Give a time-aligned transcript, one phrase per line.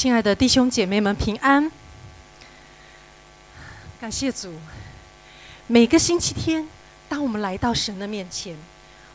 [0.00, 1.70] 亲爱的弟兄姐妹们，平安！
[4.00, 4.54] 感谢主。
[5.66, 6.66] 每个星期天，
[7.06, 8.56] 当我们来到神的面前，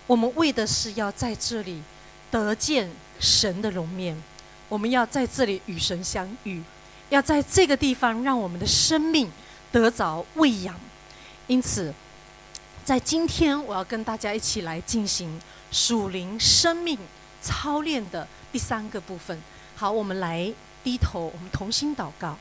[0.05, 1.81] 我们为的是要在这里
[2.29, 2.87] 得见
[3.19, 4.15] 神的容面，
[4.69, 6.61] 我们要在这里与神相遇，
[7.09, 9.31] 要在这个地方让我们的生命
[9.71, 10.79] 得着喂养。
[11.47, 11.91] 因此，
[12.83, 16.99] 在今天，我要跟大家一起来进行属灵生命
[17.41, 19.41] 操练的第三个部分。
[19.75, 20.53] 好，我们来
[20.85, 22.37] 低头，我们同心祷告。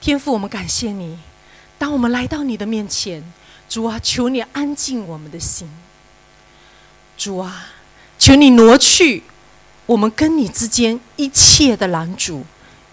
[0.00, 1.18] 天父，我们感谢你。
[1.78, 3.22] 当我们来到你的面前，
[3.68, 5.68] 主啊，求你安静我们的心。
[7.18, 7.66] 主啊，
[8.18, 9.22] 求你挪去
[9.84, 12.46] 我们跟你之间一切的拦阻，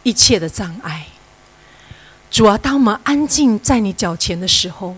[0.04, 1.08] 一切的障碍。
[2.34, 4.96] 主啊，当我们安静在你脚前的时候，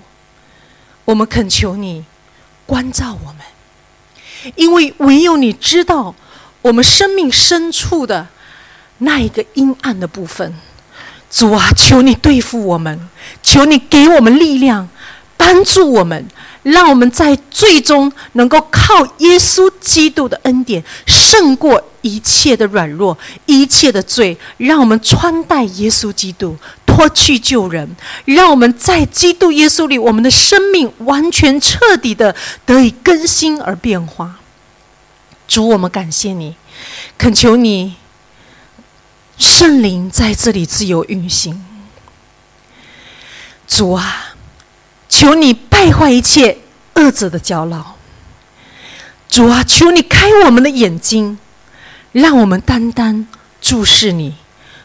[1.03, 2.05] 我们恳求你
[2.65, 6.15] 关照我们，因为唯有你知道
[6.61, 8.25] 我们生命深处的
[8.99, 10.55] 那一个阴暗的部分。
[11.29, 13.09] 主啊，求你对付我们，
[13.43, 14.87] 求你给我们力量，
[15.35, 16.25] 帮助我们，
[16.63, 26.55] 让我们在最终能够靠耶稣基督的恩典胜过一切的软弱、一切的罪，让我们穿戴耶稣基督。
[26.95, 27.93] 脱去救人，
[28.23, 32.33] 让我们在基督耶稣里，我们的生命完全彻底的
[32.65, 34.39] 得以更新而变化。
[35.45, 36.55] 主，我们感谢你，
[37.17, 37.95] 恳求你
[39.37, 41.65] 圣灵在这里自由运行。
[43.67, 44.33] 主啊，
[45.09, 46.59] 求你败坏一切
[46.93, 47.97] 恶者的骄傲。
[49.27, 51.37] 主啊，求你开我们的眼睛，
[52.13, 53.27] 让我们单单
[53.59, 54.35] 注视你。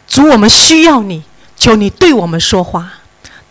[0.08, 1.22] 主，我们需要你。
[1.60, 2.90] 求你对我们说话，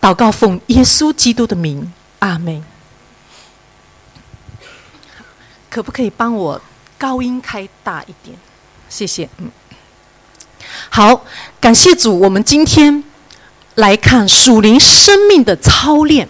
[0.00, 2.60] 祷告奉耶稣基督的名，阿门。
[5.70, 6.60] 可不可以帮我
[6.98, 8.36] 高音开大一点？
[8.88, 9.28] 谢谢。
[9.38, 9.48] 嗯，
[10.88, 11.24] 好，
[11.60, 12.18] 感谢主。
[12.18, 13.04] 我们今天
[13.76, 16.28] 来看属灵生命的操练。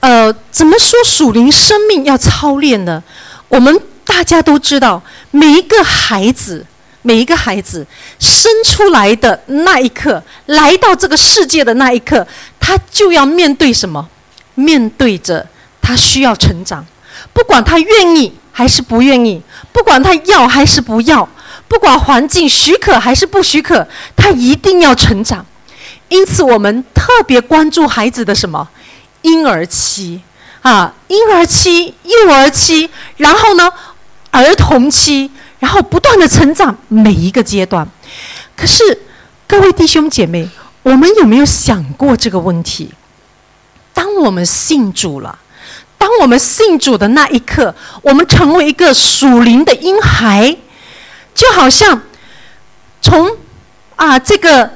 [0.00, 3.04] 呃，怎么说属灵生命要操练呢？
[3.48, 6.64] 我们大家都知道，每一个孩子。
[7.06, 7.86] 每一个孩子
[8.18, 12.26] 生出来的那一刻，来到这个世界的那一刻，
[12.58, 14.08] 他就要面对什么？
[14.56, 15.46] 面对着
[15.80, 16.84] 他需要成长，
[17.32, 19.40] 不管他愿意还是不愿意，
[19.70, 21.28] 不管他要还是不要，
[21.68, 23.86] 不管环境许可还是不许可，
[24.16, 25.46] 他一定要成长。
[26.08, 28.68] 因此，我们特别关注孩子的什么？
[29.22, 30.20] 婴儿期
[30.62, 33.70] 啊，婴儿期、幼儿期，然后呢，
[34.32, 35.30] 儿童期。
[35.66, 37.84] 然后不断的成长，每一个阶段。
[38.56, 39.00] 可是，
[39.48, 40.48] 各位弟兄姐妹，
[40.84, 42.88] 我们有没有想过这个问题？
[43.92, 45.36] 当我们信主了，
[45.98, 50.56] 当我们信主的那一刻，我们成为一个属灵的婴孩，
[51.34, 52.00] 就好像
[53.02, 53.36] 从
[53.96, 54.70] 啊这个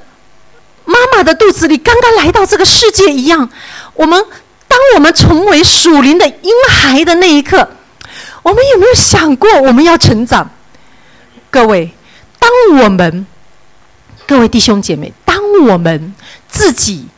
[0.85, 3.49] 妈妈的肚子里刚刚来到这个世界一样。
[3.95, 4.21] 我们
[4.67, 7.71] 当我们成为属灵的婴孩的那一刻，
[8.43, 10.51] 我们有没有想过我们要成长？
[11.51, 11.93] 各位，
[12.39, 12.49] 当
[12.81, 13.27] 我们
[14.27, 16.15] 各位弟兄姐妹，当我们
[16.49, 17.09] 自己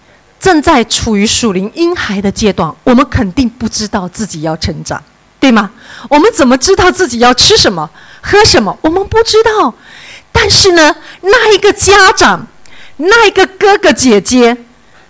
[0.41, 5.03] 正在处于属灵婴孩的阶段，我们肯定不知道自己要成长，
[5.39, 5.71] 对吗？
[6.09, 7.91] 我们怎么知道自己要吃什么、
[8.23, 8.77] 喝什么？
[8.81, 9.75] 我们不知道。
[10.33, 12.47] 但是呢，那一个家长，
[12.97, 14.57] 那一个哥哥姐姐，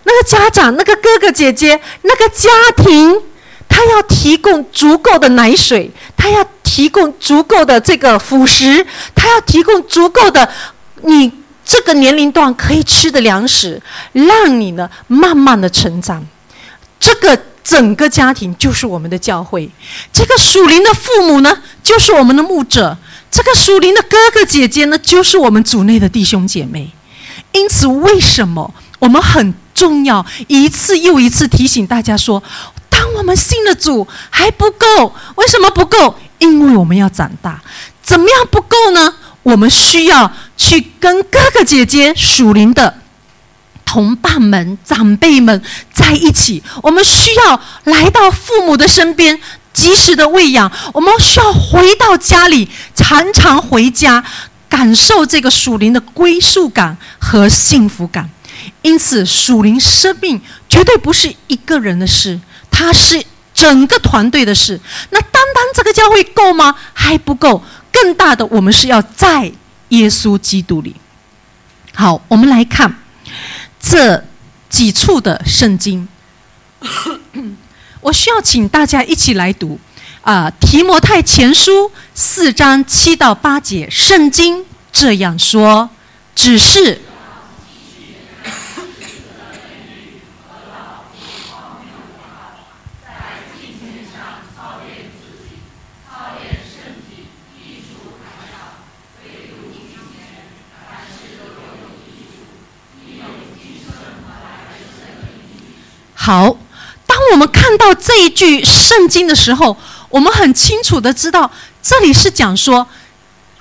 [0.02, 3.22] 那个家长、那个哥哥姐姐、那个家庭。
[3.74, 10.46] 他要提供足够的奶水，他要提供足够的这个辅食，他要提供足够的
[11.04, 11.32] 你
[11.64, 13.80] 这个年龄段可以吃的粮食，
[14.12, 16.22] 让你呢慢慢的成长。
[17.00, 19.68] 这个整个家庭就是我们的教会，
[20.12, 22.96] 这个属灵的父母呢就是我们的牧者，
[23.30, 26.92] 这个属灵的哥哥姐姐呢就是我们组内的弟兄姐妹。
[27.52, 32.42] 因此，为什么我们很重要一次又一次提醒大家说？
[32.92, 36.14] 当我们信了主还不够，为什么不够？
[36.38, 37.58] 因为我们要长大。
[38.02, 39.14] 怎么样不够呢？
[39.42, 42.98] 我们需要去跟哥哥姐姐、属灵的
[43.86, 45.62] 同伴们、长辈们
[45.92, 46.62] 在一起。
[46.82, 49.40] 我们需要来到父母的身边，
[49.72, 50.70] 及时的喂养。
[50.92, 54.22] 我们需要回到家里，常常回家，
[54.68, 58.28] 感受这个属灵的归属感和幸福感。
[58.82, 62.38] 因此，属灵生命绝对不是一个人的事。
[62.82, 63.24] 它是
[63.54, 64.80] 整个团队的事，
[65.10, 66.74] 那单单这个教会够吗？
[66.92, 67.62] 还不够，
[67.92, 69.52] 更大的我们是要在
[69.90, 70.96] 耶稣基督里。
[71.94, 72.96] 好，我们来看
[73.80, 74.24] 这
[74.68, 76.08] 几处的圣经。
[78.02, 79.78] 我需要请大家一起来读
[80.22, 85.88] 啊，《提摩太前书》四章七到八节，圣经这样说：
[86.34, 87.00] 只是。
[106.24, 106.56] 好，
[107.04, 109.76] 当我们看到这一句圣经的时候，
[110.08, 111.50] 我们很清楚的知道，
[111.82, 112.86] 这里是讲说，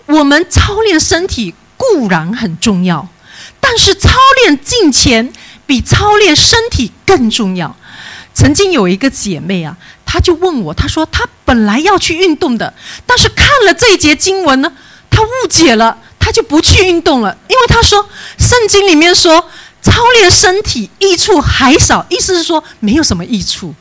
[0.05, 3.07] 我们操练身体固然很重要，
[3.59, 4.11] 但是操
[4.43, 5.33] 练金钱
[5.65, 7.75] 比操练身体更重要。
[8.35, 9.75] 曾经有一个姐妹啊，
[10.05, 12.71] 她就问我，她说她本来要去运动的，
[13.07, 14.71] 但是看了这一节经文呢，
[15.09, 18.07] 她误解了，她就不去运动了，因为她说
[18.37, 19.49] 圣经里面说。
[19.81, 23.73] 操练身体益处还少，意思是说没有什么益处。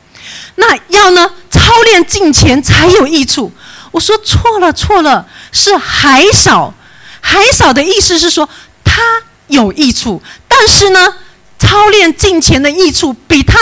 [0.55, 1.29] 那要呢？
[1.49, 3.51] 操练金钱才有益处。
[3.91, 6.73] 我说错了，错了，是还少，
[7.19, 8.47] 还少的意思是说
[8.83, 9.01] 它
[9.47, 11.13] 有益处，但是呢，
[11.59, 13.59] 操练金钱的益处比它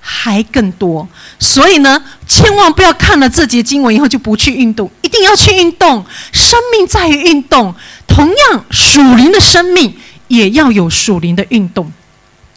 [0.00, 1.08] 还更多。
[1.38, 6.04] 所以呢，千万不要看了这节经文以后就不去运动，一定要去运动。
[6.32, 7.74] 生命在于运动，
[8.06, 9.98] 同样属灵的生命。
[10.32, 11.92] 也要有属灵的运动，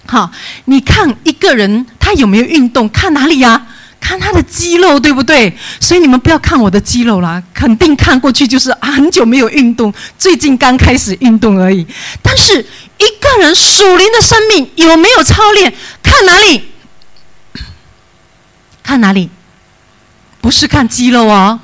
[0.06, 0.32] 好，
[0.64, 2.88] 你看一个人他有没有运动？
[2.88, 3.68] 看哪里呀？
[4.00, 5.54] 看他的肌肉，对不对？
[5.82, 11.86] 所以你们不要看我的肌肉啦，肯定看过去就是很久没有运动，最近刚开始运动而已。
[12.22, 15.74] 但是一个人属灵的生命有没有操练？
[16.02, 16.64] 看哪里？
[18.82, 19.30] 看哪里？
[20.40, 21.60] 不是看肌肉哦，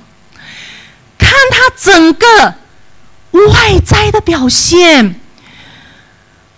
[1.17, 2.55] 看他整个
[3.31, 5.20] 外在的表现。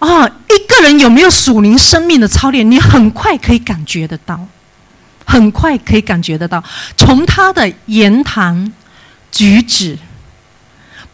[0.04, 4.38] 啊，一个人有没有属灵生命的操练，你很快可以感觉得到，
[5.24, 6.62] 很快可以感觉得到。
[6.98, 8.74] 从他的言谈
[9.32, 9.98] 举止，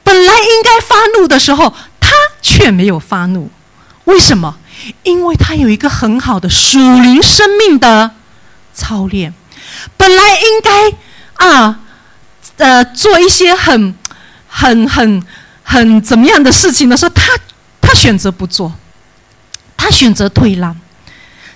[0.03, 2.09] 本来应该发怒的时候，他
[2.41, 3.51] 却没有发怒，
[4.05, 4.57] 为什么？
[5.03, 8.09] 因为他有一个很好的属灵生命的
[8.73, 9.31] 操练。
[9.97, 11.79] 本来应该啊，
[12.57, 13.93] 呃，做一些很、
[14.47, 15.23] 很、很、
[15.61, 17.37] 很怎么样的事情的时候，他。
[17.81, 18.71] 他选择不做，
[19.89, 20.75] 选择退让，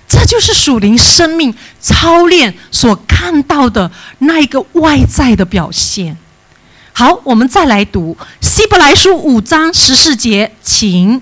[0.08, 6.16] 这就是属灵生命操练所看到的那一个外在的表现。
[6.92, 11.20] 好，我们再来读希伯来书五章十四节，请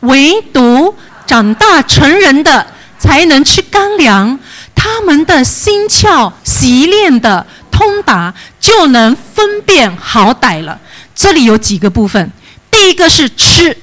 [0.00, 0.94] 唯独
[1.26, 2.66] 长大成人的
[2.98, 4.38] 才能吃干粮，
[4.74, 10.80] 他们的心窍习练的通达，就能分辨好歹了。
[11.14, 12.32] 这里有几个部分，
[12.70, 13.76] 第一个是吃。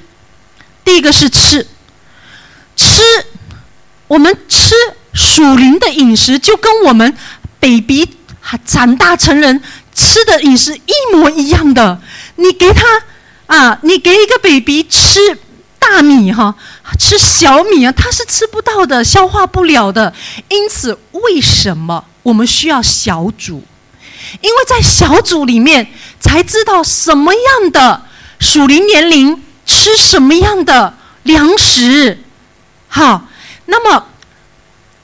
[0.84, 1.68] 第一个是吃，
[2.80, 3.02] 吃，
[4.08, 4.74] 我们吃
[5.12, 7.14] 属灵的饮食，就跟我们
[7.60, 8.08] baby
[8.66, 9.62] 长大成人
[9.94, 12.00] 吃的饮食一模一样的。
[12.38, 12.86] 你给他
[13.48, 15.20] 啊，你给一个 baby 吃
[15.78, 16.56] 大米哈，
[16.98, 20.14] 吃小米啊，他是吃不到的，消化不了的。
[20.48, 23.62] 因此，为什么我们需要小组？
[24.40, 28.04] 因为在小组里面才知道什么样的
[28.40, 29.44] 属灵年龄。
[29.72, 32.18] 吃什么样的粮食？
[32.90, 33.28] 好，
[33.68, 34.08] 那么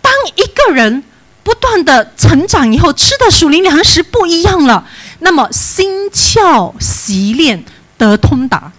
[0.01, 1.03] 当一个人
[1.43, 4.85] 不断的成长以后，吃的属灵粮食不一样了，
[5.19, 7.63] 那么心窍习练
[7.97, 8.71] 得通达，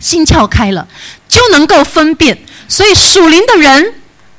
[0.00, 0.88] 心窍开了，
[1.28, 2.38] 就能够分辨。
[2.68, 3.94] 所以属灵的人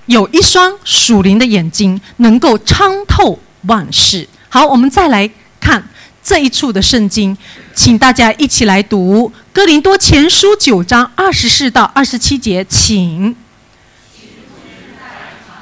[0.08, 4.28] 有一双属灵的眼睛，能够参透万事。
[4.50, 5.30] 好，我们再来
[5.60, 5.88] 看。
[6.28, 7.38] 这一处的圣经，
[7.76, 13.36] 请大家一起来读《哥林多前书》九章二十四到二十七节，请。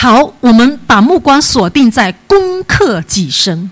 [0.00, 3.68] 好，我们把目光锁定在攻克己身。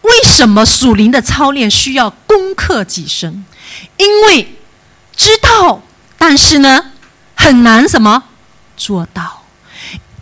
[0.00, 3.44] 为什么属灵的操练需要攻克己身？
[3.98, 4.56] 因为
[5.14, 5.82] 知道，
[6.16, 6.92] 但是呢，
[7.34, 8.22] 很难什么
[8.78, 9.42] 做到。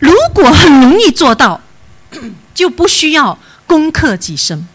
[0.01, 1.61] 如果很容易做到，
[2.53, 4.67] 就不需要攻克己身。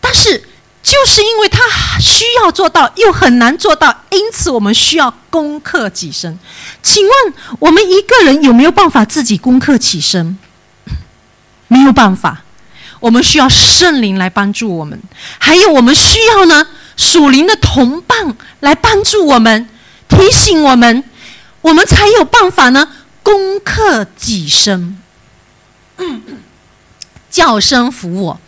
[0.00, 0.42] 但是，
[0.84, 1.58] 就是因为他
[1.98, 6.38] 需要做到，又很难做到，因此我们需要攻克己身。
[6.82, 10.38] 请问我们一个人有没有办法自己攻克己身？
[11.68, 12.42] 没有办法，
[13.00, 15.00] 我们需要圣灵来帮助我们，
[15.38, 16.66] 还有我们需要呢
[16.98, 19.66] 属灵的同伴来帮助我们，
[20.06, 21.02] 提醒我们，
[21.62, 22.90] 我们才有办法呢
[23.22, 24.98] 攻克己身。
[27.30, 28.38] 叫声服我。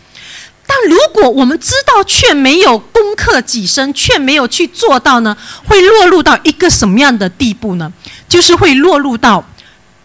[0.66, 7.92] 但如果我们知道却没有攻克己身，却没有去做到呢，会落入到一个什么样的地步呢？
[8.28, 9.44] 就是会落入到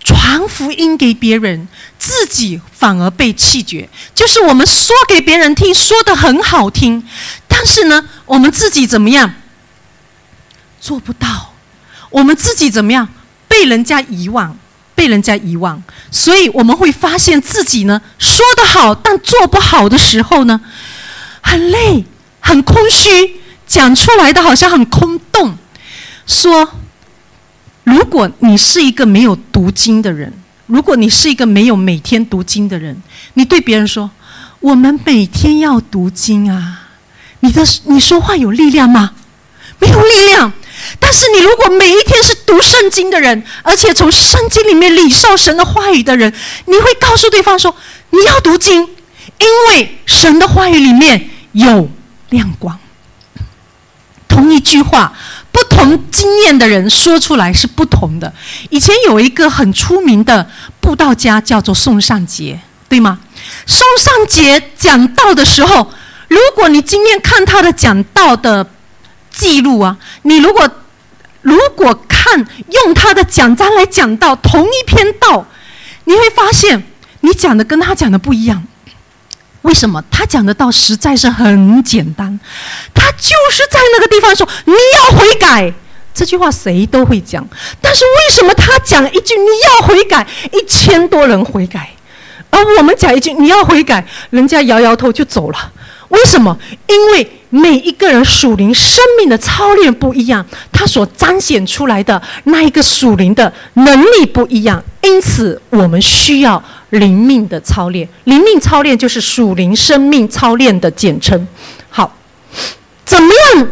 [0.03, 3.89] 传福音给别人，自己反而被弃绝。
[4.13, 7.03] 就是我们说给别人听，说的很好听，
[7.47, 9.33] 但是呢，我们自己怎么样
[10.79, 11.53] 做不到？
[12.11, 13.07] 我们自己怎么样
[13.47, 14.57] 被人家遗忘？
[14.93, 20.59] 被人家遗忘，所以我们会发现自己呢说得好，但做不好的时候呢，
[21.41, 22.03] 很累，
[22.41, 25.57] 很空虚，讲出来的好像很空洞。
[26.27, 26.73] 说，
[27.85, 30.33] 如果你是一个没有读经的人，
[30.67, 33.01] 如果你是一个没有每天读经的人，
[33.33, 34.11] 你对别人说
[34.59, 36.89] ：“我们每天要读经啊！”
[37.41, 39.11] 你的你说话有力量吗？
[39.79, 40.53] 没有力量。
[40.99, 46.33] 但是你如果每一天是读圣经的人，而且从圣经里面领受神的话语的人，
[46.65, 47.75] 你会告诉对方说
[48.11, 51.89] ：“你要读经，因为神的话语里面有
[52.29, 52.77] 亮光。”
[54.27, 55.13] 同一句话，
[55.51, 58.33] 不同经验的人说出来是不同的。
[58.69, 63.19] 以前有一个很出名的布道家叫做宋尚杰，对吗？
[63.65, 65.91] 宋尚杰讲道的时候，
[66.27, 68.65] 如果你今天看他的讲道的。
[69.31, 69.97] 记录啊！
[70.23, 70.69] 你如果
[71.41, 75.47] 如果看用他的讲章来讲到同一篇道，
[76.03, 76.83] 你会发现
[77.21, 78.63] 你讲的跟他讲的不一样。
[79.63, 80.03] 为什么？
[80.11, 82.39] 他讲的道实在是很简单，
[82.93, 85.71] 他就是在那个地方说你要悔改，
[86.13, 87.47] 这句话谁都会讲。
[87.79, 91.91] 但是为什么他讲一句你要悔改，一千多人悔改，
[92.49, 95.71] 而我们讲一句你要悔改，人家摇摇头就走了？
[96.11, 96.57] 为什么？
[96.87, 97.31] 因为。
[97.53, 108.07] 每一个人属灵生命的操练不一样，他所彰显出来的那一个属灵的能力不一样，因此我们需要灵命的操练。
[108.23, 111.45] 灵命操练就是属灵生命操练的简称。
[111.89, 112.15] 好，
[113.03, 113.67] 怎么样？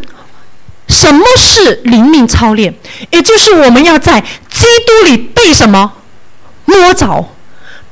[0.89, 2.73] 什么是灵命操练？
[3.11, 5.93] 也就是我们要在基督里被什么
[6.65, 7.29] 摸着，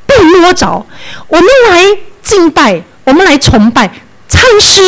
[0.05, 0.85] 被摸着。
[1.29, 1.85] 我们来
[2.21, 3.89] 敬拜，我们来崇拜，
[4.27, 4.81] 参师。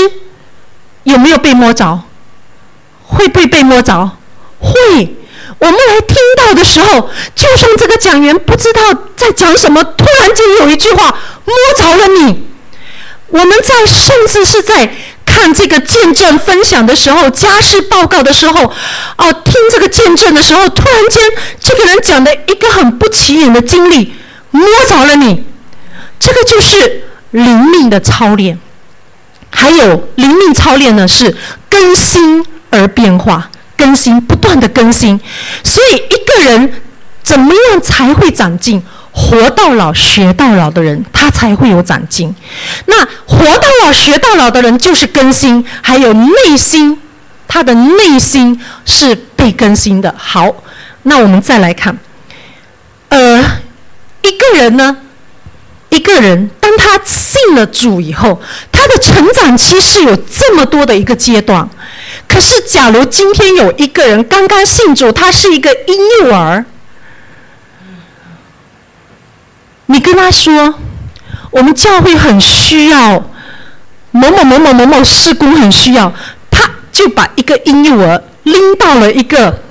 [1.04, 2.04] 有没有被摸着？
[3.06, 4.12] 会不会被摸着？
[4.60, 5.16] 会。
[5.58, 8.82] 我们来听到的时候，就算这个讲员不知道
[9.16, 12.48] 在讲什么，突然间有一句话摸着了你。
[13.28, 14.94] 我们在甚至是在
[15.26, 18.72] 看这个见证分享的时候，家事报告的时候，
[19.18, 21.24] 哦，听这个见证的时候，突然间
[21.60, 24.14] 这个人讲的一个很不起眼的经历，
[24.52, 25.46] 摸着了你。
[26.20, 28.60] 这个就是灵命的操练。
[29.52, 31.36] 还有灵命操练呢，是
[31.70, 35.20] 更新而变化，更新不断的更新。
[35.64, 36.74] 所以一个人
[37.24, 38.82] 怎么样才会长进？
[39.12, 42.34] 活到老学到老的人，他才会有长进。
[42.86, 46.98] 那活到老学到老的人就是更新，还有内心，
[47.48, 50.14] 他的内心是被更新的。
[50.18, 50.54] 好，
[51.04, 51.98] 那我们再来看，
[53.10, 53.44] 呃，
[54.22, 54.96] 一个人呢？
[55.90, 58.42] 一个人，当他信了主以后，
[58.72, 61.68] 他的成长期是有这么多的一个阶段。
[62.28, 66.64] 可是，假如今天有一个人刚刚信主，他是一个婴幼儿，
[69.88, 70.76] 你跟他说
[71.50, 73.28] ：“我们教会很需要
[74.12, 76.14] 某某某某某某施工，很需要。”
[76.52, 79.64] 他就把一个婴幼儿拎到了一个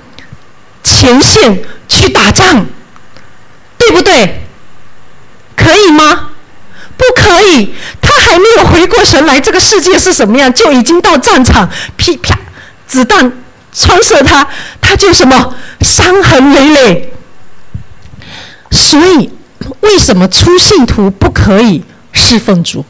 [0.83, 2.65] 前线去打仗，
[3.77, 4.48] 对不对？
[5.69, 6.31] 可以吗？
[6.97, 7.73] 不可以。
[8.01, 12.37] 他还没有回过神来，这个世界是什么样，就已经到战场，噼啪，
[12.87, 13.31] 子弹
[13.71, 14.47] 穿射他，
[14.81, 17.13] 他就什么伤痕累累。
[18.71, 19.29] 所以，
[19.81, 22.83] 为什么初信徒不可以侍奉主？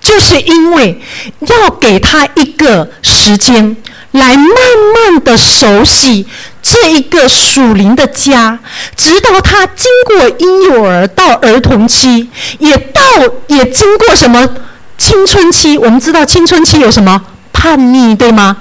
[0.00, 1.00] 就是因为
[1.40, 3.76] 要给他一个时间。
[4.12, 4.46] 来慢
[4.94, 6.26] 慢的熟悉
[6.62, 8.58] 这一个属灵的家，
[8.96, 13.02] 直到他经过婴幼儿到儿童期，也到
[13.48, 14.48] 也经过什么
[14.96, 15.76] 青春期。
[15.76, 17.22] 我们知道青春期有什么
[17.52, 18.56] 叛逆，对吗？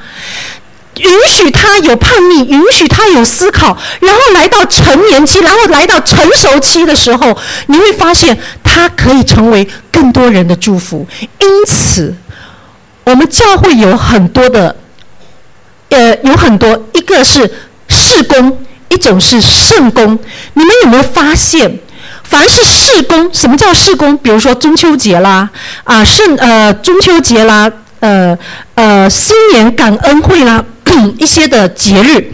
[0.96, 7.38] 允许他有叛逆，允许他有思考，然后来到成年期，然后来到成熟期的时候，
[7.68, 11.08] 你会发现他可以成为更多人的祝福。
[11.40, 12.14] 因此。
[13.04, 14.76] 我们教会有很多的，
[15.90, 17.50] 呃，有很多，一个是
[17.88, 20.18] 事工，一种是圣工。
[20.54, 21.80] 你们有没有发现，
[22.24, 24.18] 凡是事工，什么叫事工？
[24.18, 25.50] 比如说中秋节啦，
[25.84, 28.38] 啊，圣呃中秋节啦，呃
[28.76, 30.64] 呃新年感恩会啦，
[31.18, 32.34] 一些的节日。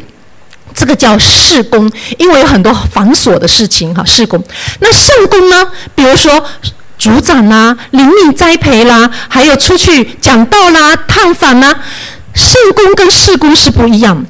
[0.76, 4.04] 这个叫事工，因为有很多繁琐的事情哈。
[4.04, 4.44] 事工，
[4.80, 5.68] 那圣工呢？
[5.94, 6.44] 比如说
[6.98, 11.76] 组长啦、灵命栽培啦，还有出去讲道啦、探访啦。
[12.34, 14.26] 圣工跟视功是不一样，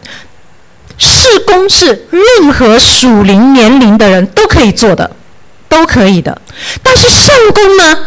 [0.98, 5.10] 视功是任何属灵年龄的人都可以做的，
[5.68, 6.42] 都可以的。
[6.82, 7.98] 但是圣工呢，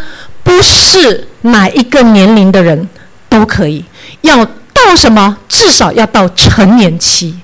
[0.43, 2.89] 不是哪一个年龄的人
[3.29, 3.85] 都可以，
[4.21, 5.37] 要到什么？
[5.49, 7.39] 至少要到成年期。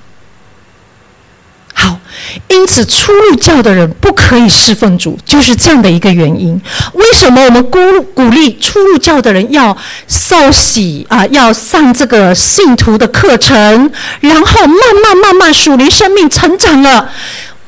[1.82, 1.98] 好，
[2.46, 6.60] 因此初入教的人不可以侍奉主，就是这样的一个原因。
[6.92, 7.80] 为什么我们鼓
[8.14, 17.10] 鼓励初入教的人要受洗啊，要上这个信徒的课程，然后慢慢慢慢属灵生命成长了，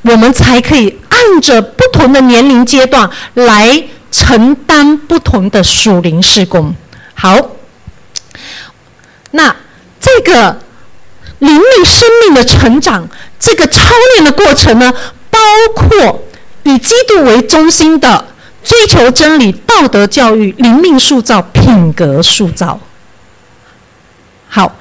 [0.02, 6.73] 我们才可以按着不同的年龄阶段来承担不同的属灵施工。
[7.14, 7.50] 好，
[9.33, 9.56] 那
[10.00, 10.61] 这个
[11.44, 13.08] 灵命生命的成长。
[13.38, 13.80] 这个操
[14.14, 14.92] 练的过程呢，
[15.30, 15.38] 包
[15.74, 16.24] 括
[16.62, 18.26] 以基督为中心的
[18.62, 22.80] 追求真理、道德教育、灵命塑造、品格塑造。
[24.48, 24.76] 好，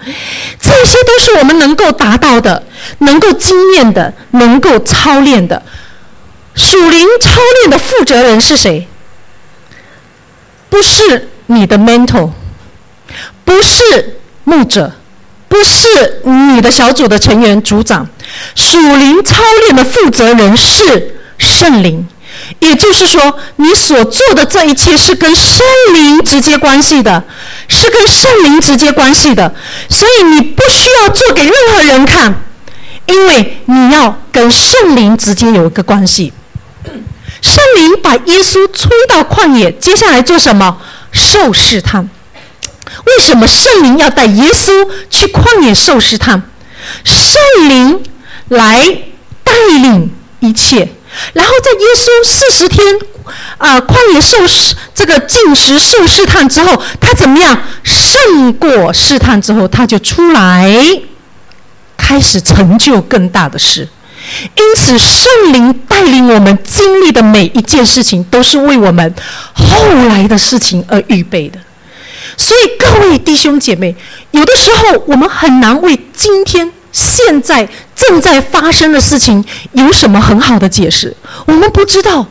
[0.59, 2.63] 这些都是我们能够达到的、
[2.99, 5.61] 能够经验的、能够操练的。
[6.55, 8.87] 属灵操练的负责人是谁？
[10.69, 12.31] 不是你的 mentor，
[13.43, 14.93] 不是牧者。
[15.53, 18.07] 不是你的小组的成员、组长，
[18.55, 22.07] 属灵操练的负责人是圣灵，
[22.57, 25.63] 也就是说，你所做的这一切是跟圣
[25.93, 27.23] 灵直接关系的，
[27.67, 29.53] 是跟圣灵直接关系的，
[29.87, 32.33] 所以你不需要做给任何人看，
[33.05, 36.33] 因为你要跟圣灵直接有一个关系。
[37.43, 40.79] 圣灵把耶稣吹到旷野，接下来做什么？
[41.11, 42.09] 受试探。
[43.05, 46.41] 为什么圣灵要带耶稣去旷野受试探？
[47.03, 48.01] 圣灵
[48.49, 48.77] 来
[49.43, 50.89] 带领一切，
[51.33, 52.85] 然后在耶稣四十天
[53.57, 54.37] 啊旷野受
[54.93, 60.71] 这个进食受试探之后，他怎么样胜过试探之后，他就出来
[61.97, 63.87] 开始成就更大的事。
[64.55, 69.13] 因此，圣灵带领我们经历的每一件事情，都是为我们
[69.53, 71.59] 后来的事情而预备的。
[72.35, 73.95] 所以，各位弟兄姐妹，
[74.31, 79.43] 有的时候我们很难为今天现在正在发生的事情
[79.73, 81.15] 有什么很好的解释。
[81.45, 82.25] 我们不知道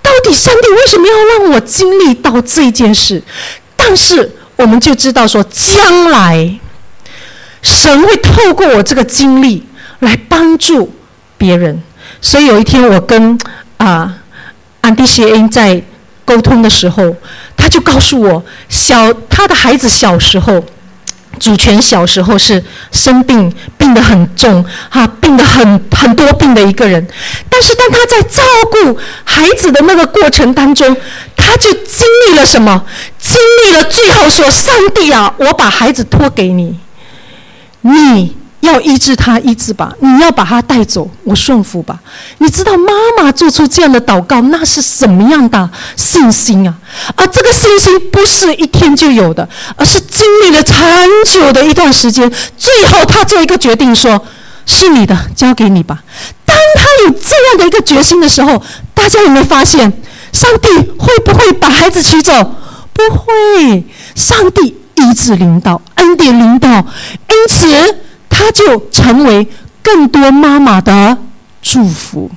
[0.00, 3.22] 到底上帝为什么要让我经历到这件事，
[3.76, 6.58] 但是我们就知道说，将来
[7.60, 9.66] 神会透过我这个经历
[10.00, 10.94] 来帮助
[11.36, 11.82] 别人。
[12.20, 13.38] 所以有一天，我跟
[13.78, 14.18] 啊
[14.80, 15.82] 安迪谢恩在
[16.24, 17.16] 沟通的时候。
[17.70, 20.64] 就告诉我，小他的孩子小时候，
[21.38, 27.06] 主权小时候是生病，病得很重，哈，病得很很多病的一个人。
[27.48, 30.96] 但是当他在照顾孩子的那个过程当中，
[31.36, 32.84] 他就经历了什么？
[33.18, 36.78] 经历了最后说：“上帝啊，我把孩子托给你，
[37.82, 38.36] 你。”
[38.68, 39.92] 要医治他，医治吧！
[40.00, 41.98] 你要把他带走，我顺服吧。
[42.38, 46.74] 你知道妈妈做出这样的祷告，那是什么样的信心啊？
[47.16, 50.78] 而这个信心不是一天就有的，而是经历了长
[51.26, 52.30] 久的一段时间。
[52.56, 54.22] 最后，他做一个决定，说
[54.66, 56.02] ：“是你的，交给你吧。”
[56.44, 59.92] 当他有这样的一个决心的时候，大家有没有发现，
[60.32, 62.32] 上帝会不会把孩子取走？
[62.92, 67.98] 不会，上帝医治领导，恩典领导，因此。
[68.38, 69.48] 他就成为
[69.82, 71.18] 更多妈妈的
[71.60, 72.30] 祝福，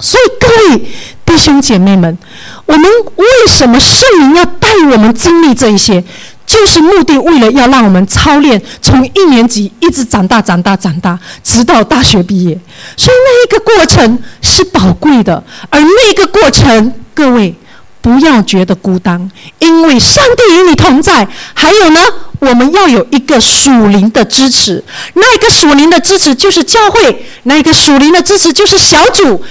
[0.00, 0.86] 所以各位
[1.26, 2.16] 弟兄姐妹们，
[2.64, 6.02] 我们为什么圣灵要带我们经历这一些？
[6.46, 12.58] 就是目的，为了要让我们操练，从一年级一直长大、长大、长大，直到大学毕业。
[12.96, 17.54] 所以那一个过程是宝贵的，而那个过程，各位。
[18.00, 21.26] 不要觉得孤单，因为上帝与你同在。
[21.54, 22.00] 还有呢，
[22.38, 24.82] 我们要有一个属灵的支持。
[25.14, 29.42] 那一个属灵的支持就是教会，那一个属灵的支持就是小组。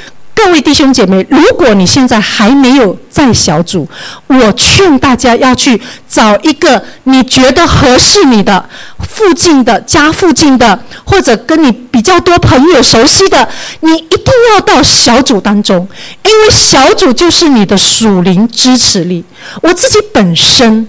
[0.42, 3.86] 各位弟兄姐妹，如果你现在还没有在小组，
[4.28, 13.50] 我劝大家要去找一个你觉得合适你的附近的家附近的，或者跟你比较多朋友熟悉的，
[13.82, 15.86] 你一定要到小组当中，
[16.24, 19.26] 因为小组就是你的属灵支持力。
[19.62, 20.88] 我自己本身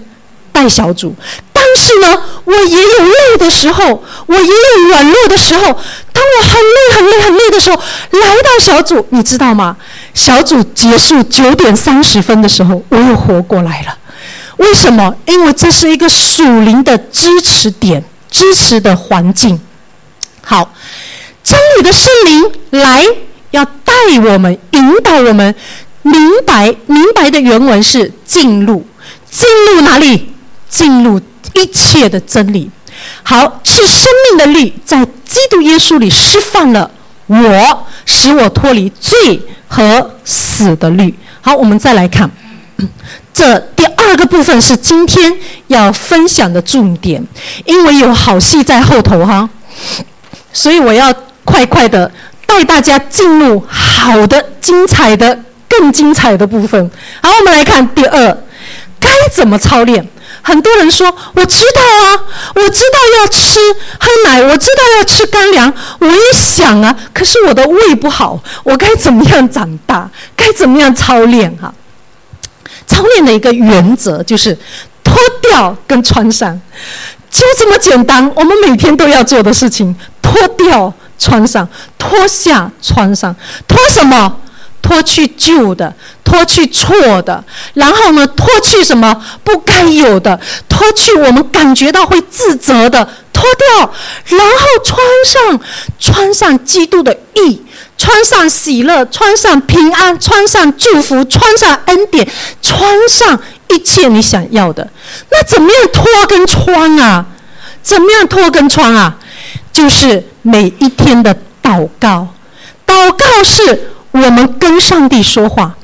[0.53, 1.13] 带小组，
[1.51, 5.77] 但是呢，我也有累的时候，我也有软弱的时候。
[6.21, 7.75] 当我很累、很累、很累的时候，
[8.11, 9.75] 来到小组，你知道吗？
[10.13, 13.97] 小组结束九点三十分的时候，我又活过来了。
[14.57, 15.15] 为什么？
[15.25, 19.59] 因为这是一个属灵的支持点、支持的环境。
[20.43, 20.71] 好，
[21.43, 23.03] 真理的圣灵来，
[23.49, 25.55] 要带我们、引导我们
[26.03, 26.13] 明
[26.45, 26.75] 白。
[26.85, 28.85] 明白的原文是进入，
[29.27, 30.31] 进入哪里？
[30.69, 31.19] 进入
[31.53, 32.69] 一切的真理。
[33.23, 36.89] 好，是生命的律，在基督耶稣里释放了
[37.27, 41.13] 我，使我脱离罪和死的律。
[41.41, 42.29] 好，我们再来看，
[43.33, 45.33] 这第二个部分是今天
[45.67, 47.23] 要分享的重点，
[47.65, 49.49] 因为有好戏在后头哈，
[50.51, 51.13] 所以我要
[51.45, 52.11] 快快的
[52.45, 56.91] 带大家进入好的、精彩的、更精彩的部分。
[57.21, 58.37] 好，我们来看第二，
[58.99, 60.05] 该怎么操练？
[60.43, 62.23] 很多人说：“我知道啊，
[62.55, 63.59] 我知道要吃
[63.99, 70.09] 喝奶，我知道要吃干粮，我也想啊，可是我的胃不好，我该怎么样长大？
[70.35, 71.55] 该怎么样操练？
[71.61, 71.73] 哈，
[72.87, 74.57] 操练的一个原则就是
[75.03, 76.59] 脱掉跟穿上，
[77.29, 78.31] 就这么简单。
[78.35, 83.35] 我们每天都要做的事情：脱掉、穿上，脱下、穿上，
[83.67, 84.37] 脱什么？”
[84.91, 87.41] 脱去旧的，脱去错的，
[87.75, 93.89] 然后呢，脱去什么不该有的，脱去我们感觉到会自责的，脱掉，
[94.25, 95.61] 然后穿上，
[95.97, 97.61] 穿上基督的义，
[97.97, 102.27] 穿上喜乐，穿上平安，穿上祝福，穿上恩典，
[102.61, 104.89] 穿上一切你想要的。
[105.29, 107.25] 那怎么样脱跟穿啊？
[107.81, 109.15] 怎么样脱跟穿啊？
[109.71, 112.27] 就是每一天的祷告，
[112.85, 113.87] 祷告是。
[114.11, 115.75] 我们跟上帝说话，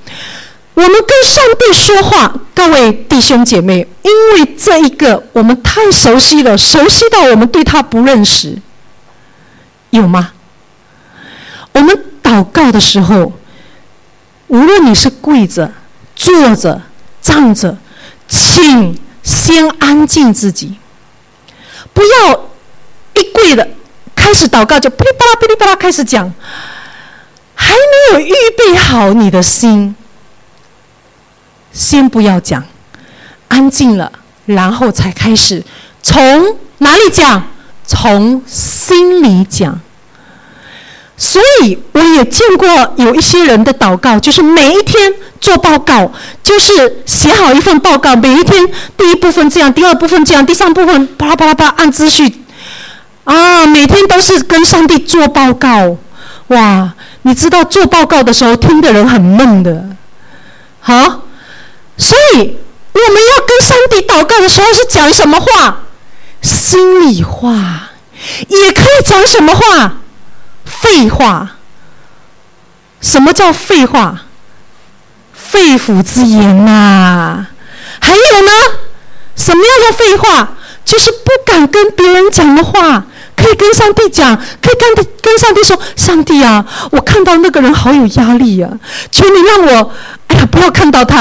[0.73, 8.57] 我们跟上帝说话，各位弟兄姐妹，因为这一个我们太熟悉了，熟悉到我们对他不认识，
[9.91, 10.31] 有吗？
[11.71, 13.31] 我们祷告的时候，
[14.47, 15.71] 无论你是跪着、
[16.15, 16.81] 坐着、
[17.21, 17.77] 站着，
[18.27, 20.75] 请先安静自己，
[21.93, 22.49] 不要
[23.13, 23.67] 一跪的
[24.15, 26.33] 开始祷告就噼里啪啦、噼里啪啦开始讲。
[27.60, 29.96] 还没有预备好你的心，
[31.74, 32.63] 先不要讲，
[33.48, 34.12] 安静了，
[34.46, 35.63] 然后才开始
[36.04, 37.43] 从哪里讲？
[37.86, 39.80] 从心里讲。
[41.17, 46.12] 所以我也见过有一些人的祷告，就是每一天做报告，
[46.43, 52.43] 就是写好一份报告，每一天第一部分这样，第二部分这样，第三部分啪啦啪啦啪按秩序，
[53.24, 55.98] 啊，每天都是跟上帝做报告，
[56.50, 56.93] 哇！
[57.27, 59.83] 你知道做报告的时候听的人很闷的，
[60.79, 60.93] 好，
[61.97, 62.57] 所以
[62.93, 65.79] 我们要跟上帝祷告的时候是讲什么话？
[66.41, 67.89] 心里话，
[68.47, 69.97] 也可以讲什么话？
[70.63, 71.57] 废话。
[73.01, 74.21] 什么叫废话？
[75.33, 77.45] 肺腑之言呐。
[77.99, 78.51] 还有呢？
[79.35, 80.53] 什么样的废话？
[80.85, 83.03] 就是不敢跟别人讲的话。
[83.47, 88.67] 可以跟上帝讲，可以跟跟上帝说：“上帝啊，我看到那个人好有压力呀，
[89.10, 89.91] 求你让我，
[90.27, 91.17] 哎呀，不要看到他。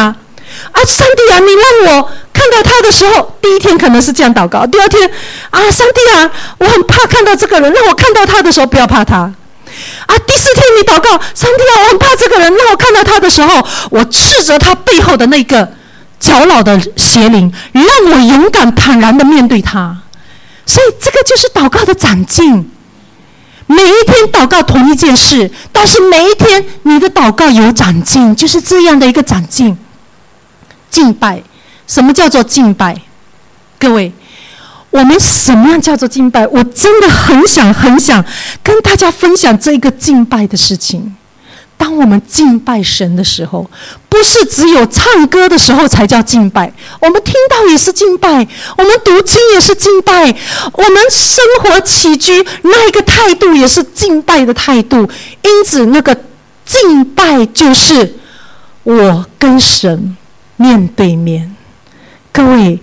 [0.72, 1.46] 啊，上帝啊，你
[1.86, 5.08] 让我看到他的时候，第一天可能是这样祷告，第二天，
[5.50, 9.18] 啊，上帝啊，我很怕看到这个人，让我看到他的时候不要怕他。
[9.18, 15.68] 啊，第四天你祷告，上帝啊，我很怕这个人，让我看到他的时候，我斥责他背后的那个
[16.18, 19.96] 搅扰的邪灵，让我勇敢坦然的面对他。”
[20.66, 22.70] 所以，这个就是祷告的长进。
[23.68, 29.76] 每一天祷告同一件事，但是每一天你的祷告有长进，就是这样的一个长进。
[30.90, 31.42] 敬拜，
[31.86, 32.96] 什么叫做敬拜？
[33.78, 34.12] 各位，
[34.90, 36.46] 我们什么样叫做敬拜？
[36.46, 38.24] 我真的很想很想
[38.62, 41.16] 跟大家分享这个敬拜的事情。
[41.86, 43.70] 当我们敬拜神的时候，
[44.08, 48.28] 不是只有唱歌的时候才叫敬拜，我们听到也是敬拜，
[48.76, 50.34] 我们读经也是敬拜，
[50.72, 55.08] 我们生活起居那一个态度也是敬拜的态度。
[55.42, 56.16] 因此，那个
[56.64, 58.16] 敬拜就是
[58.82, 60.16] 我跟神
[60.56, 61.54] 面对面。
[62.32, 62.80] 各位，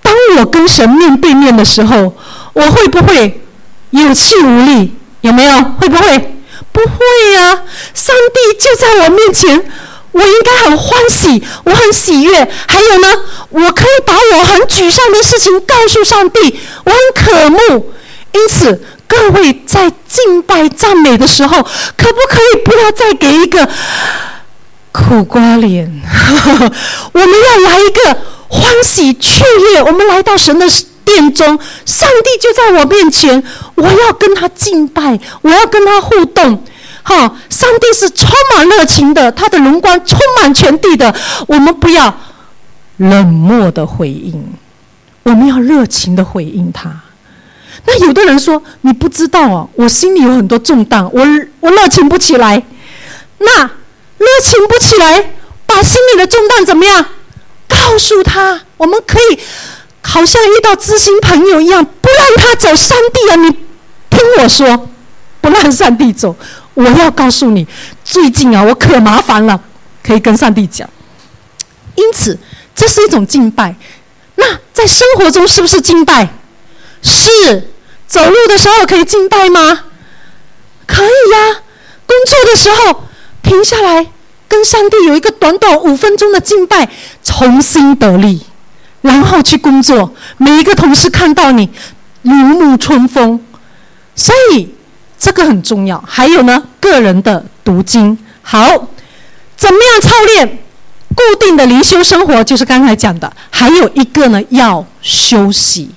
[0.00, 2.14] 当我跟神面对面的时候，
[2.54, 3.42] 我会不会
[3.90, 4.94] 有气无力？
[5.20, 5.62] 有没有？
[5.78, 6.37] 会不会？
[6.78, 7.62] 不会呀，
[7.92, 9.64] 上帝就在我面前，
[10.12, 12.48] 我应该很欢喜，我很喜悦。
[12.68, 13.08] 还有呢，
[13.50, 17.92] 我可以把我很沮丧的事情告诉上帝，我很渴慕。
[18.32, 21.62] 因此，各位在敬拜赞美的时候，
[21.96, 23.68] 可不可以不要再给一个
[24.92, 25.90] 苦瓜脸？
[27.12, 29.82] 我们要来一个欢喜雀跃。
[29.82, 30.66] 我们来到神的。
[31.08, 33.42] 殿中，上帝就在我面前，
[33.76, 36.62] 我要跟他敬拜，我要跟他互动。
[37.02, 37.16] 哈，
[37.48, 41.14] 上帝是充满热情的，他的荣光充满全地的。
[41.46, 42.14] 我们不要
[42.98, 44.52] 冷漠的回应，
[45.22, 46.90] 我们要热情的回应他。
[47.86, 51.22] 那有的人说，你不知道啊，我心里有很多重担，我
[51.60, 52.62] 我热情不起来。
[53.38, 55.32] 那热情不起来，
[55.64, 57.06] 把心里的重担怎么样？
[57.68, 59.38] 告诉他，我们可以
[60.10, 63.36] 好像遇到知心朋友一样，不让他走上帝啊！
[63.36, 63.50] 你
[64.08, 64.88] 听我说，
[65.42, 66.34] 不让上帝走。
[66.72, 67.66] 我要告诉你，
[68.02, 69.60] 最近啊，我可麻烦了，
[70.02, 70.88] 可以跟上帝讲。
[71.94, 72.38] 因此，
[72.74, 73.76] 这是一种敬拜。
[74.36, 76.30] 那在生活中是不是敬拜？
[77.02, 77.70] 是。
[78.06, 79.84] 走路的时候可以敬拜吗？
[80.86, 81.60] 可以呀。
[82.06, 83.04] 工作的时候
[83.42, 84.06] 停下来，
[84.48, 86.88] 跟上帝有一个短短五分钟的敬拜，
[87.22, 88.46] 重新得力，
[89.00, 90.14] 然后去工作。
[90.36, 91.68] 每一个同事看到你
[92.22, 93.40] 如沐春风，
[94.14, 94.74] 所以。
[95.20, 96.00] 这个很重要。
[96.06, 98.64] 还有呢，个人的读经好，
[99.56, 100.58] 怎么样操练
[101.08, 102.44] 固定的灵修生活？
[102.44, 103.30] 就是刚才讲的。
[103.50, 105.90] 还有一个呢，要休息。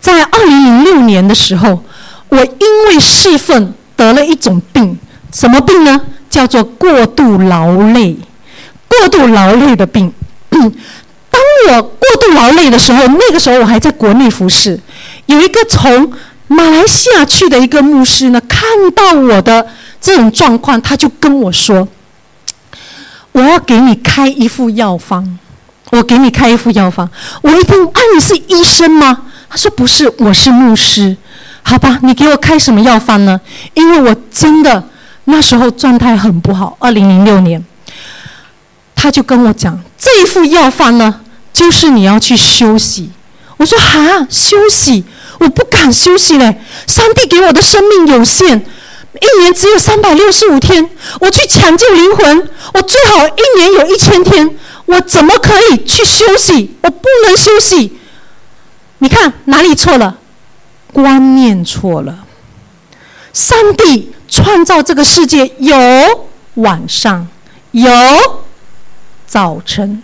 [0.00, 1.84] 在二零零六年的时候，
[2.30, 4.98] 我因为侍奉得了一种病，
[5.30, 6.00] 什么病呢？
[6.30, 8.16] 叫做过度劳累。
[8.88, 10.10] 过度劳累的病。
[11.68, 14.78] 我过度劳累的时候，那个时候我还在国内服侍，
[15.26, 16.12] 有一个从。
[16.46, 18.62] 马来西亚去的一个牧师呢，看
[18.94, 19.66] 到我的
[19.98, 21.88] 这种状况，他就跟我说
[23.32, 25.38] ：“我要给你开一副药方，
[25.90, 27.08] 我给你开一副药方。”
[27.40, 29.22] 我一听，啊，你是医生吗？
[29.48, 31.16] 他说：“不是，我是牧师。”
[31.64, 33.40] 好吧，你给我开什么药方呢？
[33.72, 34.84] 因为我真的
[35.24, 36.76] 那时候状态很不好。
[36.78, 37.64] 二零零六年，
[38.94, 41.22] 他就跟我讲，这一副药方呢，
[41.54, 43.10] 就是你要去休息。
[43.56, 45.02] 我说：“哈，休息。”
[45.40, 46.60] 我不敢休息嘞！
[46.86, 48.64] 上帝给我的生命有限，
[49.20, 50.88] 一年只有三百六十五天。
[51.20, 54.56] 我去抢救灵魂，我最好一年有一千天。
[54.86, 56.76] 我怎么可以去休息？
[56.82, 57.98] 我不能休息。
[58.98, 60.18] 你看哪里错了？
[60.92, 62.24] 观念错了。
[63.32, 65.76] 上帝创造这个世界有
[66.54, 67.26] 晚上，
[67.72, 67.90] 有
[69.26, 70.03] 早晨，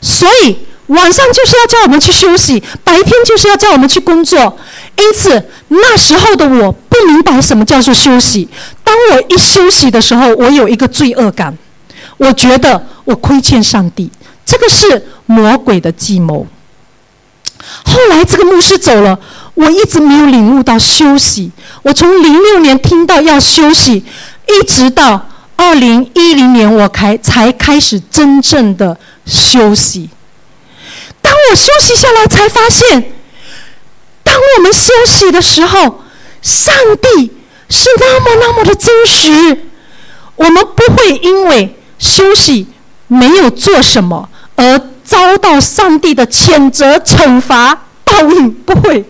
[0.00, 0.56] 所以。
[0.88, 4.56] 晚上就是要叫我们去休息，白天就是要叫我们去工作。
[4.96, 8.48] 因此，那时候的我不明白什么叫做休息。
[8.82, 11.54] 当我一休息的时候，我有一个罪恶感，
[12.16, 14.10] 我觉得我亏欠上帝。
[14.46, 16.46] 这个是魔鬼的计谋。
[17.84, 19.18] 后来这个牧师走了，
[19.52, 21.52] 我一直没有领悟到休息。
[21.82, 24.02] 我从零六年听到要休息，
[24.46, 28.96] 一直到二零一零年，我开才开始真正的
[29.28, 30.10] 休息。
[31.20, 33.12] 当我休息下来，才发现，
[34.22, 36.02] 当我们休息的时候，
[36.40, 37.30] 上帝
[37.68, 39.64] 是那么那么的真实。
[40.36, 42.68] 我们不会因为休息
[43.08, 49.04] 没有做什么而遭到上帝的谴责、惩罚、报应，不会，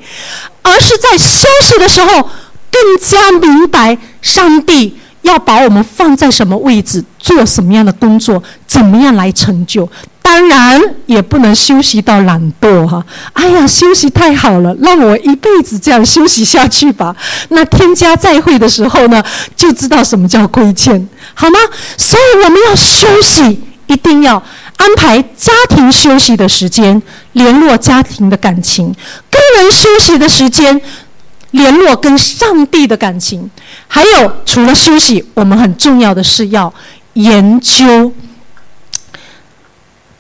[0.62, 2.30] 而是在休息的时候
[2.70, 9.90] 更加明白上帝要把我们放在什么位置，做什么样的工作，怎么样来成就。
[10.20, 13.02] 当然也不能休息到懒惰哈！
[13.32, 17.16] 哎呀，休息太好了，让我一辈子这样休息下去吧。
[17.48, 19.24] 那天家再会的时候呢，
[19.56, 21.58] 就知道什么叫亏欠，好吗？
[21.96, 24.34] 所以我们要休息，一定要
[24.76, 27.02] 安排家庭休息的时间，
[27.32, 28.92] 联络家庭的感情；
[29.30, 30.78] 个人休息的时间，
[31.52, 33.50] 联络跟上帝的感情。
[33.86, 36.70] 还有，除了休息，我们很重要的是要
[37.14, 38.12] 研究。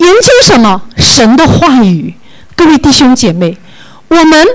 [0.08, 0.80] 研究什么？
[0.96, 2.14] 神的话语，
[2.56, 3.58] 各位弟兄姐妹，
[4.08, 4.46] 我们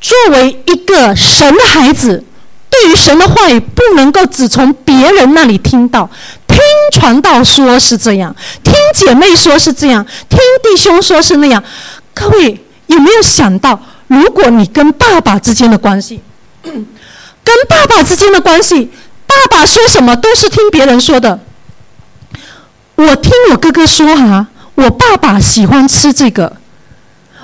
[0.00, 2.24] 作为一个神的孩子，
[2.70, 6.08] 对于神的话语不能够只从别人那里听到，
[6.48, 6.58] 听
[6.90, 11.62] 传道说是这样，听姐妹说是这样，听弟兄说是那样。
[12.14, 16.22] 各位有没有想到，如果你跟爸爸之间的关系，
[16.62, 18.90] 跟爸爸之间的关系，
[19.26, 21.38] 爸爸说什么都是听别人说的。
[22.94, 24.46] 我听我哥哥说哈。
[24.74, 26.56] 我爸爸喜欢吃这个，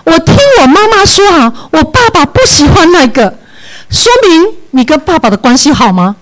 [0.04, 3.38] 我听我妈妈说啊，我爸爸不喜欢那个，
[3.90, 6.16] 说明你跟爸爸的关系好吗？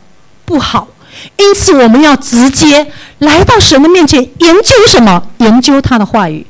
[0.44, 0.88] 不好。
[1.36, 2.86] 因此，我们要直接
[3.18, 5.22] 来到神的面前，研究什么？
[5.38, 6.46] 研究他的话语。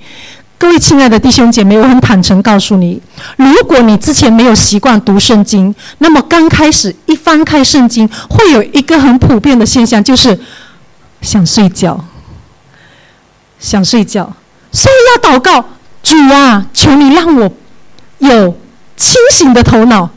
[0.58, 3.00] 各位亲爱的弟兄姐妹，我很坦诚告诉你，
[3.36, 10.38] 如果你之前没有习惯读圣经，那么刚开始一翻开圣经，会有一个很普遍的现象，就是
[11.20, 12.04] 想睡觉，
[13.60, 14.32] 想睡觉。
[14.76, 15.70] 所以要祷告，
[16.02, 17.50] 主啊，求你让我
[18.18, 18.54] 有
[18.94, 20.10] 清醒的头脑，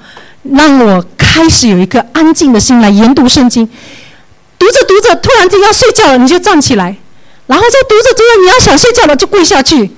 [0.43, 3.65] 让我开始有一个安静的心来研读圣经。
[4.57, 6.93] 读着读着，突然间要睡觉了，你就站起来，
[7.47, 9.89] 然后再读着读着，你要想睡觉了，就跪下去，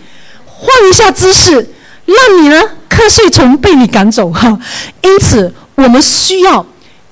[0.46, 1.74] 换一下姿势，
[2.06, 4.60] 让你呢瞌睡虫被你赶走哈。
[5.02, 6.64] 因此，我们需要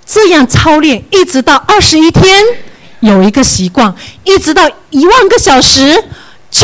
[0.05, 2.45] 这样操练，一直到二十一天。
[2.99, 6.03] 有一个习惯，一直到一万个小时，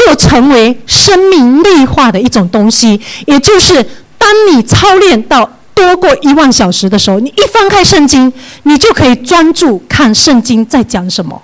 [0.05, 2.99] 就成为生命内化的一种东西。
[3.25, 3.83] 也就是，
[4.17, 8.31] 当你操练到多过一万小时的时候，你一翻开圣经，
[8.63, 11.41] 你就可以专注看圣经在讲什么。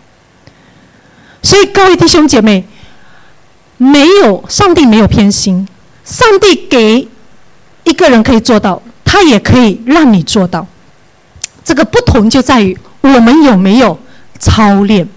[1.41, 2.63] 所以，各位弟兄姐妹，
[3.77, 5.67] 没有上帝没有偏心，
[6.05, 7.07] 上帝给
[7.83, 10.67] 一个人可以做到，他也可以让你做到。
[11.63, 13.97] 这个不同就在于我们有没有。
[14.43, 15.07] 操练，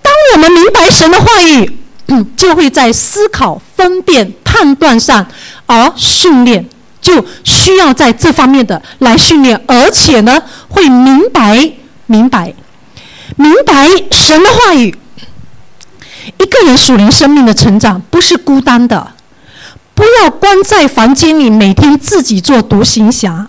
[0.00, 1.79] 当我们明白神的话语，
[2.36, 5.26] 就会在思考、分辨、判断上
[5.66, 6.68] 而训练，
[7.00, 11.72] 就需要在这方面的来训练，而且呢，会明白、
[12.06, 12.52] 明白、
[13.36, 14.94] 明白神的话语。
[16.38, 19.12] 一个人属灵生命的成长不是孤单的，
[19.94, 23.48] 不要关在房间里，每天自己做独行侠。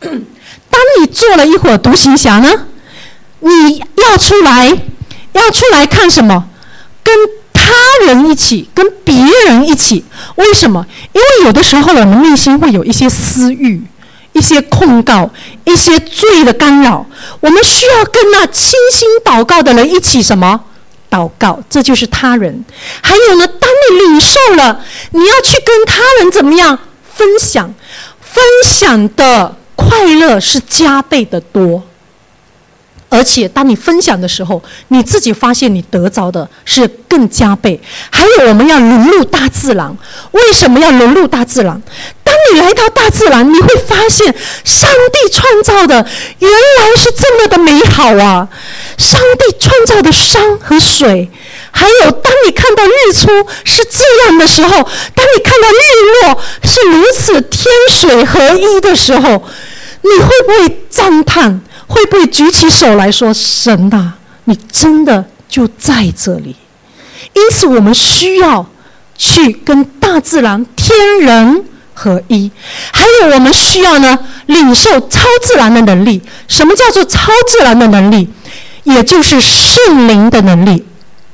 [0.00, 2.66] 当你做了一会儿独行侠呢？
[3.40, 4.68] 你要出来，
[5.32, 6.48] 要出来看什么？
[7.02, 7.14] 跟
[7.84, 9.14] 他人一起，跟别
[9.46, 10.04] 人一起。
[10.36, 10.84] 为什么？
[11.12, 13.82] 因为有的时候我们内心会有一些私欲、
[14.32, 15.30] 一些控告、
[15.64, 17.06] 一些罪的干扰。
[17.40, 20.58] 我们需要跟那清心祷告的人一起什么？
[21.10, 22.64] 祷告，这就是他人。
[23.02, 26.78] 还有呢，当你领受了，你要去跟他人怎么样
[27.14, 27.72] 分享？
[28.20, 31.82] 分享的快乐是加倍的多。
[33.14, 37.80] 而且，当你分享的时候，你自己发现你得着的是更加倍。
[38.10, 39.96] 还有，我们要融入大自然。
[40.32, 41.80] 为什么要融入大自然？
[42.24, 45.94] 当你来到大自然，你会发现上帝创造的
[46.40, 48.48] 原来是这么的美好啊！
[48.98, 51.30] 上帝创造的山和水，
[51.70, 53.28] 还有当你看到日出
[53.62, 54.70] 是这样的时候，
[55.14, 59.44] 当你看到日落是如此天水合一的时候，
[60.02, 61.60] 你会不会赞叹？
[61.86, 64.12] 会不会举起手来说：“神呐，
[64.44, 66.56] 你真的就在这里？”
[67.32, 68.66] 因此，我们需要
[69.16, 72.50] 去跟大自然、天人合一。
[72.92, 76.20] 还有，我们需要呢，领受超自然的能力。
[76.48, 78.28] 什么叫做超自然的能力？
[78.84, 80.84] 也就是圣灵的能力。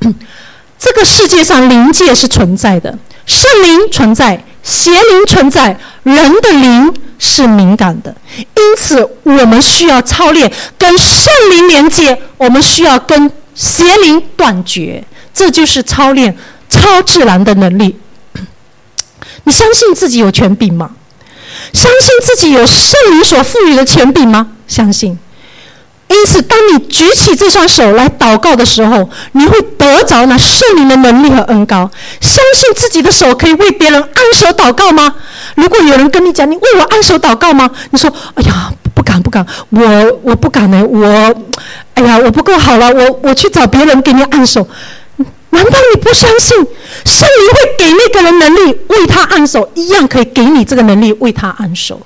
[0.78, 6.94] 这个世界上灵界是存在的，圣灵存在，邪灵存在，人的灵。
[7.20, 16.36] 是敏感的，因此我们需要操练跟圣灵连接，我们需要跟邪灵断绝，这就是操练
[16.68, 17.94] 超自然的能力。
[19.44, 20.92] 你相信自己有权柄吗？
[21.74, 24.48] 相信自己有圣灵所赋予的权柄吗？
[24.66, 25.18] 相信。
[26.10, 31.88] 因此，当你举起这双手来祷告的时候，你会得着那圣灵的能力和恩高。
[32.20, 35.14] 相信自己的手可以为别人按手祷告吗？
[35.54, 37.70] 如果有人跟你讲，你为我按手祷告吗？
[37.90, 41.06] 你说：“哎呀，不敢，不敢，我我不敢呢，我，
[41.94, 44.66] 哎呀，我不够好了，我我去找别人给你按手。”
[45.52, 46.56] 难道你不相信
[47.04, 52.00] 圣灵会给那个人能力为他按手，一样可以给你这个能力为他按手？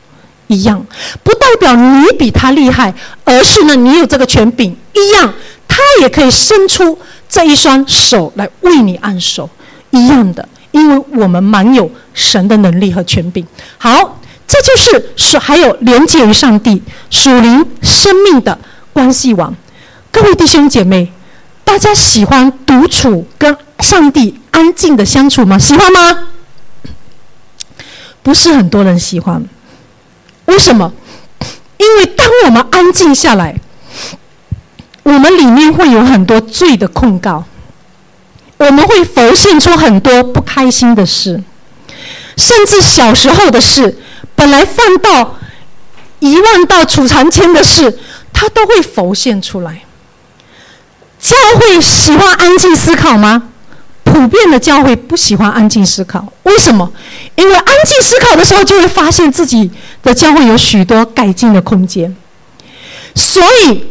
[0.46, 0.84] 一样，
[1.22, 2.92] 不代表你比他厉害，
[3.24, 4.76] 而是呢，你有这个权柄。
[4.92, 5.32] 一样，
[5.66, 9.48] 他也可以伸出这一双手来为你按手。
[9.90, 13.46] 一样的，因为我们蛮有神的能力和权柄。
[13.78, 18.58] 好，这就是属还有连接于上帝属灵生命的
[18.92, 19.54] 关系网。
[20.10, 21.12] 各位弟兄姐妹，
[21.64, 25.58] 大家喜欢独处跟上帝安静的相处吗？
[25.58, 26.28] 喜欢吗？
[28.22, 29.44] 不是很多人喜欢。
[30.46, 30.92] 为什么？
[31.76, 33.58] 因为当我们安静下来，
[35.02, 37.44] 我们里面会有很多罪的控告，
[38.58, 41.42] 我们会浮现出很多不开心的事，
[42.36, 43.98] 甚至小时候的事，
[44.34, 45.36] 本来放到
[46.20, 47.98] 遗忘到储藏间的事，
[48.32, 49.82] 它都会浮现出来。
[51.20, 53.50] 教会喜欢安静思考吗？
[54.14, 56.88] 普遍的教会不喜欢安静思考，为什么？
[57.34, 59.68] 因为安静思考的时候，就会发现自己
[60.04, 62.14] 的教会有许多改进的空间。
[63.16, 63.86] 所以，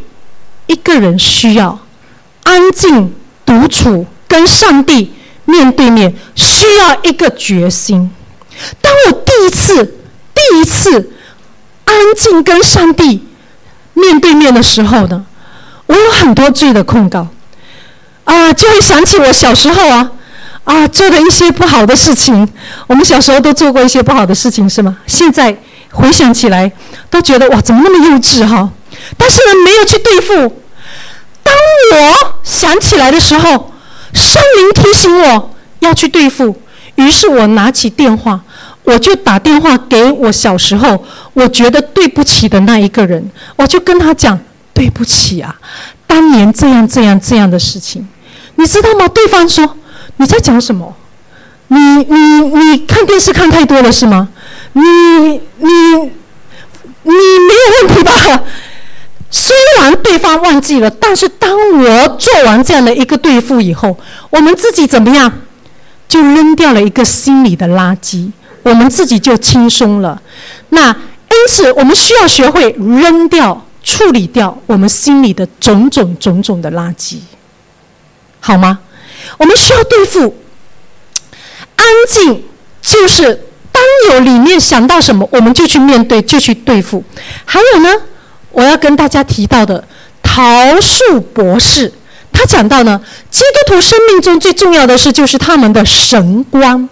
[0.68, 1.78] 一个人需要
[2.44, 3.14] 安静
[3.46, 5.12] 独处，跟上帝
[5.44, 8.10] 面对面，需要一个决心。
[8.80, 10.00] 当我第一次、
[10.34, 11.12] 第一次
[11.84, 13.28] 安静跟上帝
[13.94, 15.26] 面对面的时候呢，
[15.88, 17.28] 我有很多罪的控告。
[18.26, 20.12] 啊，就会想起我小时候啊，
[20.64, 22.48] 啊做的一些不好的事情。
[22.88, 24.98] 我们小时候都做过一些不好的事情，是吗？
[25.06, 25.56] 现在
[25.92, 26.72] 回想起来
[27.10, 28.70] 都觉得哇，怎么那么幼稚哈？
[29.18, 30.62] 但是呢，没有去对付。
[31.44, 31.54] 当
[31.92, 33.74] 我想起来的时候，
[34.14, 36.56] 圣灵提醒我要去对付，
[36.96, 38.40] 于是我拿起电话，
[38.84, 41.04] 我就打电话给我小时候
[41.34, 44.40] 我觉得对不起的那一个人，我就跟他讲
[44.74, 45.54] 对不起啊，
[46.08, 48.08] 当年这样这样这样的事情，
[48.56, 49.08] 你知道吗？
[49.08, 49.78] 对方说
[50.18, 50.96] 你在讲什么？
[51.68, 54.30] 你你你看电视看太多了是吗？
[54.74, 55.72] 你你
[57.04, 58.44] 你没有问题吧？
[59.32, 63.98] 虽然对方忘记了，但是当我做完这样的一个对付以后，
[64.30, 65.32] 我们自己怎么样？
[66.08, 68.30] 就扔掉了一个心理的垃圾，
[68.62, 70.22] 我们自己就轻松了。
[70.70, 77.18] 那因此，我们需要学会扔掉、处理掉我们心里的种种种种的垃圾，
[78.46, 78.80] 好吗？
[79.38, 80.36] 我们需要对付。
[81.78, 82.44] 安静
[82.82, 83.82] 就是，当
[84.12, 87.02] 有里面想到什么，我们就去面对，就去对付。
[87.46, 87.90] 还有呢，
[88.52, 89.88] 我要跟大家提到的，
[90.22, 90.42] 桃
[90.82, 91.92] 树博士，
[92.34, 96.90] 他讲到呢，基督徒生命中最重要的事就是他们的神观，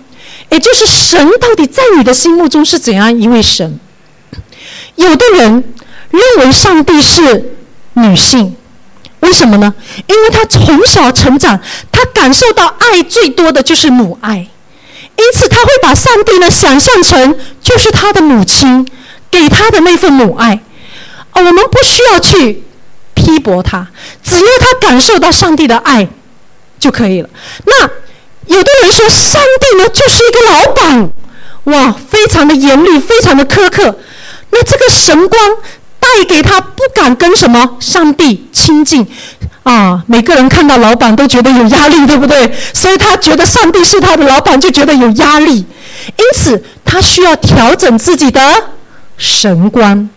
[0.50, 3.78] 也就是神到底在你的心目中是怎样一位神。
[4.96, 5.64] 有的人
[6.12, 7.54] 认为上帝是
[7.94, 8.56] 女性，
[9.22, 9.74] 为什么呢？
[10.08, 11.60] 因为他从小成长，
[11.92, 14.48] 他感受到爱最多的就是母爱。
[15.18, 18.88] 因此，他会把上帝呢想象成就是他的母亲
[19.30, 20.60] 给他的那份母爱。
[21.32, 22.64] 啊，我们不需要去
[23.14, 23.88] 批驳他，
[24.24, 26.08] 只要他感受到上帝的爱
[26.80, 27.30] 就可以了。
[27.66, 27.84] 那
[28.48, 31.12] 有的人说，上帝呢就是一个老板，
[31.66, 34.00] 哇，非常的严厉，非常的苛刻。
[34.50, 35.58] 那这个神光
[36.12, 39.08] 带给他不敢跟什么上帝亲近。
[39.64, 42.52] 啊，每个人看到老板都觉得有压力，对不对？
[42.74, 45.58] 所以他觉得上帝是他的老板，就觉得有压力。
[45.58, 48.42] 因此，他需要调整自己的
[49.18, 50.10] 神观。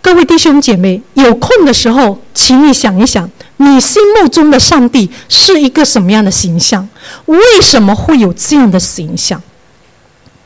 [0.00, 6.88] 各位弟兄姐妹，有空的时候，请你想一想，你心目中的上帝是一个什么样的形象？
[7.26, 9.42] 为什么会有这样的形象？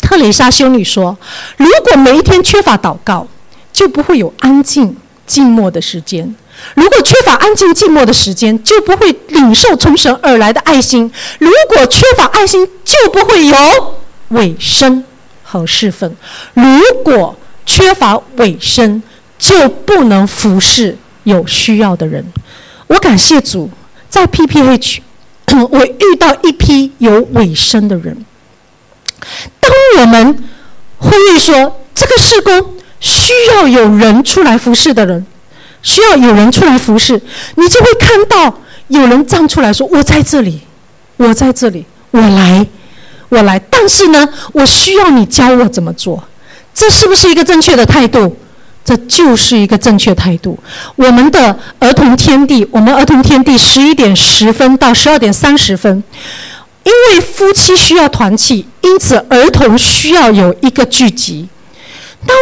[0.01, 1.16] 特蕾莎修女说
[1.57, 3.28] ：“如果每一天缺乏祷告，
[3.74, 4.96] 就不会有安静
[5.26, 6.34] 静默的时间。”
[6.76, 11.10] 如果缺乏安静静默的时间，就不会领受从神而来的爱心；
[11.40, 13.56] 如果缺乏爱心，就不会有
[14.28, 15.02] 尾声
[15.42, 16.08] 和侍奉；
[16.54, 19.02] 如果缺乏尾声，
[19.36, 22.24] 就不能服侍有需要的人。
[22.86, 23.68] 我感谢主，
[24.08, 25.00] 在 PPH，
[25.70, 28.24] 我遇到一批有尾声的人。
[29.58, 30.44] 当我们
[30.98, 32.73] 呼吁说这个事工
[33.05, 35.26] 需要有人出来服侍的人。
[35.82, 37.20] 需要有人出来服侍，
[37.57, 40.62] 你就会看到有人站出来说：“我在这里，
[41.18, 42.66] 我在这里，我来，
[43.28, 46.24] 我来。”但是呢，我需要你教我怎么做。
[46.72, 48.34] 这是不是一个正确的态度？
[48.82, 50.59] 这就是一个正确态度。
[50.96, 56.02] 我们的儿童天地，我们儿童天地十一点十分到十二点三十分，
[56.84, 61.46] 因为夫妻需要团契，因此儿童需要有一个聚集。
[62.26, 62.32] 那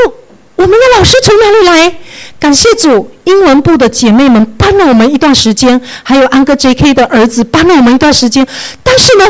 [0.62, 1.94] 我们的老师从哪里来？
[2.38, 6.94] 感谢主，英文部的姐妹们帮了我们一段时间，还有安哥 J.K.
[6.94, 8.46] 的儿子帮了我们一段时间。
[8.84, 9.24] 但是呢，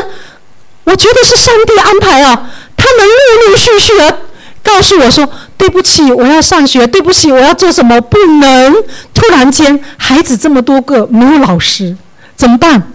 [0.83, 4.19] 我觉得是上帝安排啊，他们陆陆续续的
[4.61, 5.27] 告诉我说
[5.57, 8.75] ：“对不起，我要上学；对不起，我要做什么，不能。”
[9.11, 11.97] 突然间，孩子这么多个没有老师，
[12.35, 12.93] 怎么办？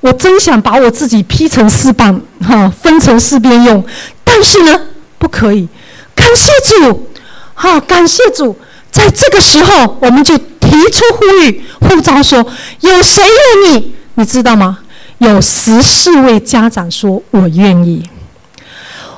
[0.00, 3.82] 我真想把我自己劈成四半，哈，分成四边用，
[4.22, 4.78] 但是呢，
[5.18, 5.66] 不可以。
[6.14, 7.10] 感谢主，
[7.54, 8.56] 好，感谢主。
[8.90, 12.38] 在这个时候，我们就提出呼吁、呼召说
[12.80, 13.22] ：“有谁
[13.64, 13.94] 愿意？
[14.14, 14.78] 你知道吗？
[15.18, 18.08] 有十四位家长说：‘我愿意，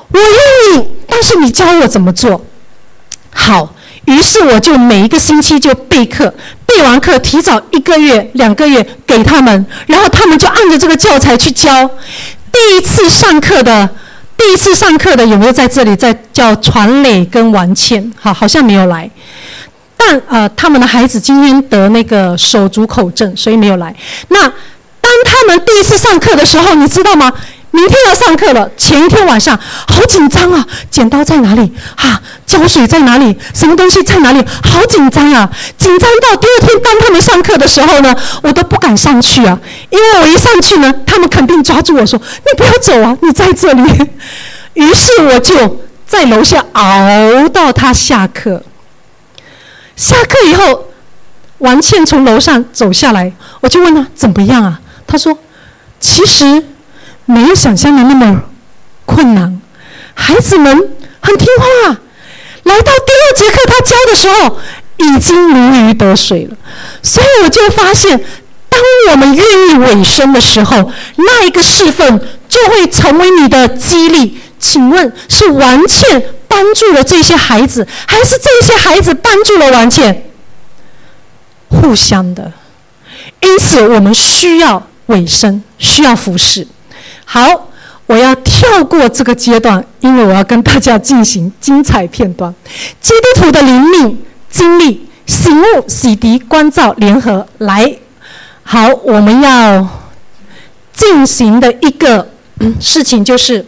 [0.09, 2.43] 我愿意。’但是你教我怎么做？
[3.31, 3.73] 好，
[4.05, 6.33] 于是我就每一个星期就备课，
[6.65, 11.89] 备完课提早一个月、两个月给他们，然后他们就按着这个教材去教。
[12.51, 13.87] 第一次上课的，
[14.37, 15.95] 第一次上课的有没有在这里？
[15.95, 19.09] 在叫传磊跟王倩，好，好像没有来。”
[19.99, 23.93] 但呃，他们的孩子今天得那个手足口症，所以没有来。
[24.29, 24.41] 那
[25.01, 27.33] 当他们第一次上课的时候，你知道吗？
[27.71, 29.57] 明天要上课了，前一天晚上
[29.87, 30.65] 好紧张啊！
[30.89, 31.71] 剪刀在哪里？
[31.95, 33.37] 哈，胶水在哪里？
[33.53, 34.43] 什么东西在哪里？
[34.63, 35.49] 好紧张啊！
[35.77, 39.59] 紧张到第二天当他们上课的时候呢，我都不敢上去啊，
[39.89, 44.09] 因为我一上去呢，他们肯定抓住我说：“你不要走啊，你在这里。
[44.73, 48.63] ”于是我就在楼下熬到他下课。
[49.95, 50.85] 下课以后，
[51.59, 54.79] 王倩从楼上走下来，我就问他怎么样啊？
[55.05, 55.37] 他说
[55.99, 56.63] ：“其实
[57.27, 58.41] 没有想象的那么
[59.05, 59.61] 困难，
[60.15, 60.75] 孩子们
[61.19, 61.97] 很听话，
[62.63, 64.57] 来到第二节课他教的时候，
[64.97, 66.57] 已经如鱼得水了。
[67.03, 68.17] 所以我就发现，
[68.69, 68.79] 当
[69.11, 74.39] 我们愿意委身的时候，那一个侍奉就会成为你的激励。
[74.59, 80.31] 请问是王倩帮助了这些孩子，还是这些孩子帮助了王倩？
[81.67, 82.53] 互相的。
[83.41, 86.65] 因此，我们需要委身，需要服侍。
[87.29, 87.67] 好，
[88.05, 92.55] 我要跳过这个阶段，因为我要跟大家进行精彩片段。
[93.01, 97.97] 基督徒的灵命经历、醒悟、洗涤、关照、联合，来。
[98.63, 99.85] 好，我们要
[100.93, 102.29] 进行的一个
[102.79, 103.65] 事情就是。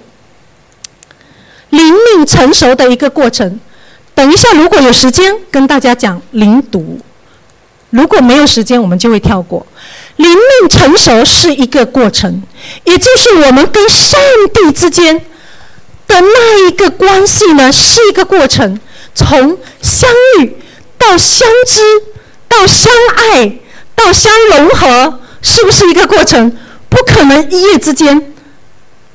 [1.72, 3.60] 灵命成熟的一个过程。
[4.16, 6.98] 等一下，如果有时间跟大家讲灵读；
[7.92, 9.64] 如果没有时间，我们就会跳过。
[10.20, 12.44] 灵命成熟是一个过程，
[12.84, 14.20] 也就是我们跟上
[14.54, 15.18] 帝之间
[16.08, 18.78] 的那一个关系呢，是一个过程。
[19.16, 20.58] 从相遇
[20.98, 21.82] 到相知，
[22.50, 23.60] 到相爱，
[23.96, 26.52] 到相融合，是不是一个过程？
[26.90, 28.34] 不可能一夜之间，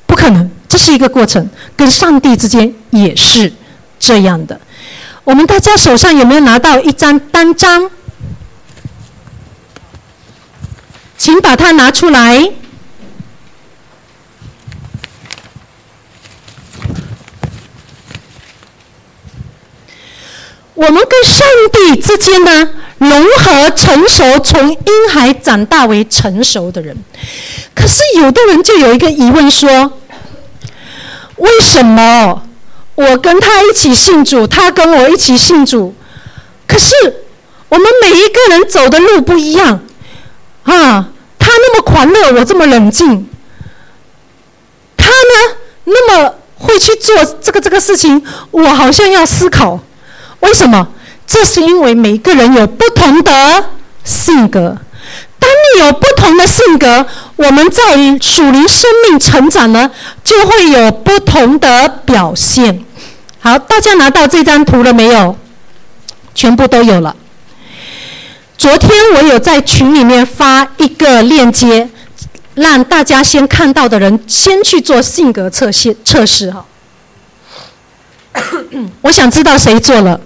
[0.07, 0.49] 不可能。
[0.67, 1.47] 这是一个过程，
[1.77, 3.53] 跟上帝之间也是
[3.99, 4.59] 这样的。
[5.23, 7.91] 我们大家手上有没有拿到一张单张？
[11.17, 12.51] 请把它拿出来。
[20.73, 26.97] 我们跟上帝之间呢，融合成熟，从婴孩长大为成熟的人。
[27.73, 29.99] 可是有的人就有一个疑问说。
[31.37, 32.43] 为什么
[32.95, 35.93] 我跟他一起信主，他跟我一起信主，
[36.65, 36.93] 可是
[37.67, 39.81] 我们每一个人走的路不一样
[40.73, 41.07] 啊？
[41.37, 43.29] 他那么狂热，我这么冷静。
[44.97, 45.55] 他呢，
[45.85, 49.79] 那么会去做这个这个事情，我好像要思考，
[50.39, 50.87] 为什么？
[51.27, 53.65] 这是因为每个人有不同的
[54.03, 54.77] 性格。
[55.37, 57.05] 当你有不同的性格，
[57.35, 59.91] 我们在属灵生命成长呢，
[60.23, 62.83] 就会有不同的表现。
[63.39, 65.35] 好，大家拿到这张图了没有？
[66.33, 67.15] 全部都有了。
[68.65, 71.87] 昨天我有在群里面发一个链接，
[72.55, 76.65] 让大家先看到的人先去做性格测试测试哈。
[79.01, 80.19] 我想知道谁做了。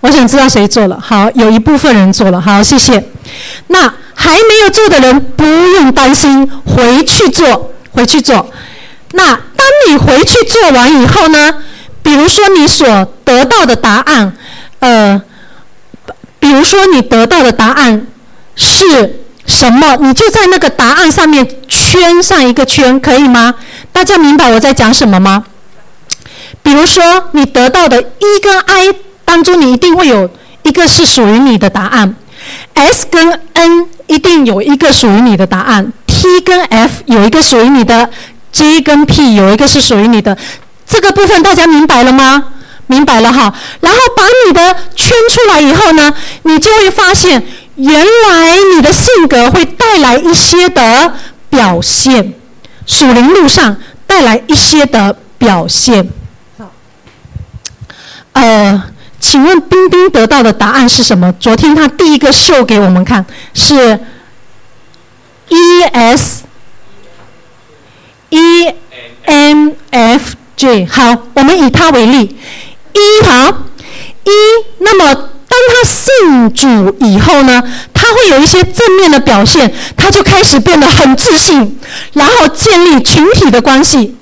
[0.00, 0.98] 我想知道谁做了。
[0.98, 2.40] 好，有一部分人做了。
[2.40, 3.06] 好，谢谢。
[3.66, 3.82] 那
[4.14, 8.50] 还没有做的人不用担心，回去做，回去做。
[9.10, 11.62] 那当你回去做完以后呢？
[12.02, 14.34] 比如说你所得到的答案，
[14.78, 15.20] 呃，
[16.42, 18.04] 比如说你得到的答案
[18.56, 19.96] 是什么？
[20.00, 23.54] 你就在那个答案上面圈上一个圈，可以吗？
[23.92, 25.44] 大家明白我在讲什么吗？
[26.60, 28.92] 比如说你得到的 E 跟 I。
[29.24, 30.28] 当中你一定会有
[30.62, 32.14] 一个是属于你的答案
[32.74, 38.10] ，S 跟 N 一定有一个属于你的答案，T 跟 F 有一个属于你的
[38.50, 40.36] ，J 跟 P 有一个是属于你的。
[40.86, 42.44] 这个部分大家明白了吗？
[42.92, 43.52] 明白了哈。
[43.80, 46.12] 然后把你的圈出来以后呢，
[46.42, 47.42] 你就会发现，
[47.76, 51.14] 原来你的性格会带来一些的
[51.48, 52.34] 表现，
[52.86, 53.76] 属灵路上
[54.06, 56.10] 带来一些的表现。
[56.58, 56.70] 好，
[58.34, 58.84] 呃。
[59.24, 61.32] 请问冰冰得到的答案是什么？
[61.38, 63.24] 昨天他第一个秀给我们看
[63.54, 63.96] 是
[65.48, 66.42] E S
[68.30, 68.74] E
[69.24, 70.86] M F J。
[70.86, 72.36] 好，我们以他为例，
[72.94, 73.48] 一好
[74.24, 74.30] 一。
[74.78, 77.62] 那么当他信主以后呢，
[77.92, 81.78] 他会有一些正面的表现，他就开始变得很自信，
[82.14, 84.16] 然后建立群体的关系。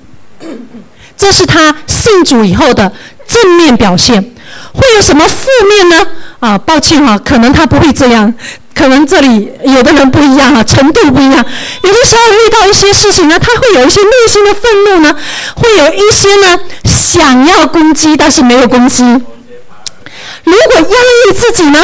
[1.17, 2.91] 这是他信主以后的
[3.27, 4.33] 正面表现。
[4.73, 6.07] 会有什么负面呢？
[6.39, 8.33] 啊，抱歉哈，可能他不会这样，
[8.73, 11.45] 可能这里有的人不一样啊，程度不一样。
[11.83, 15.15] 有的时候遇到一些事情呢，他会有一些内心的愤怒呢，
[15.55, 19.03] 会有一些呢想要攻击，但是没有攻击。
[19.03, 21.79] 如果压抑自己呢，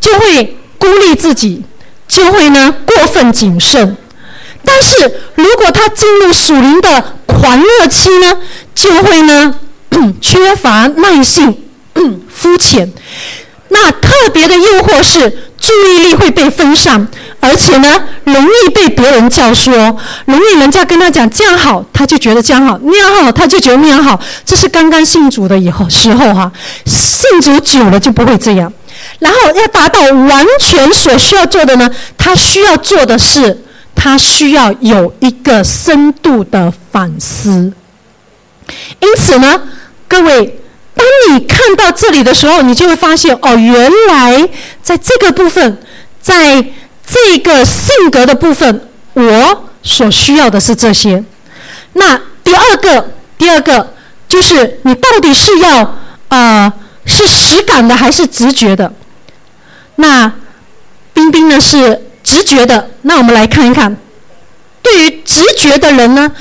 [0.00, 1.62] 就会孤立自己，
[2.08, 3.96] 就会呢过分谨慎。
[4.64, 8.38] 但是如果他进入属灵的狂热期呢，
[8.74, 9.54] 就会呢
[10.20, 11.60] 缺乏耐性。
[12.28, 12.92] 肤浅，
[13.68, 17.08] 那特别的诱惑是注意力会被分散，
[17.40, 17.88] 而且呢，
[18.24, 19.96] 容易被别人教唆，
[20.26, 24.20] 容易人家跟他讲这样好，他就觉得这样好，那样好，他就觉得那样好。
[24.44, 26.52] 这是刚刚信主的以后时候哈，
[26.84, 28.70] 信主久了就不会这样。
[29.20, 37.72] 然后要达到完全所需要做的呢，他需要做的是，他需要有一个深度的反思。
[39.00, 39.62] 因此呢，
[40.06, 40.60] 各位。
[41.04, 44.48] 当你看到这里的时候，你就会发现，哦，原来
[44.82, 45.76] 在这个部分，
[46.22, 46.64] 在
[47.06, 51.22] 这个性格的部分，我所需要的是这些。
[51.92, 53.92] 那第二个，第二个
[54.26, 55.98] 就是你到底是要
[56.28, 56.72] 呃
[57.04, 58.90] 是实感的还是直觉的？
[59.96, 60.32] 那
[61.12, 62.88] 冰冰呢是直觉的。
[63.02, 63.94] 那我们来看一看，
[64.80, 66.32] 对于直觉的人呢，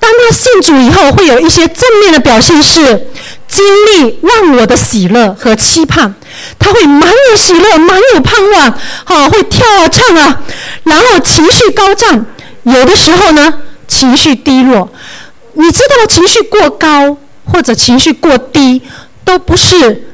[0.00, 3.06] 当他信主以后，会有一些正面的表现是。
[3.48, 6.14] 经历忘我的喜乐和期盼，
[6.58, 10.40] 他会满有喜乐，满有盼望，好会跳啊唱啊，
[10.84, 12.26] 然后情绪高涨，
[12.62, 13.54] 有的时候呢
[13.88, 14.88] 情绪低落。
[15.54, 18.82] 你知道情绪过高或者情绪过低
[19.24, 20.12] 都不是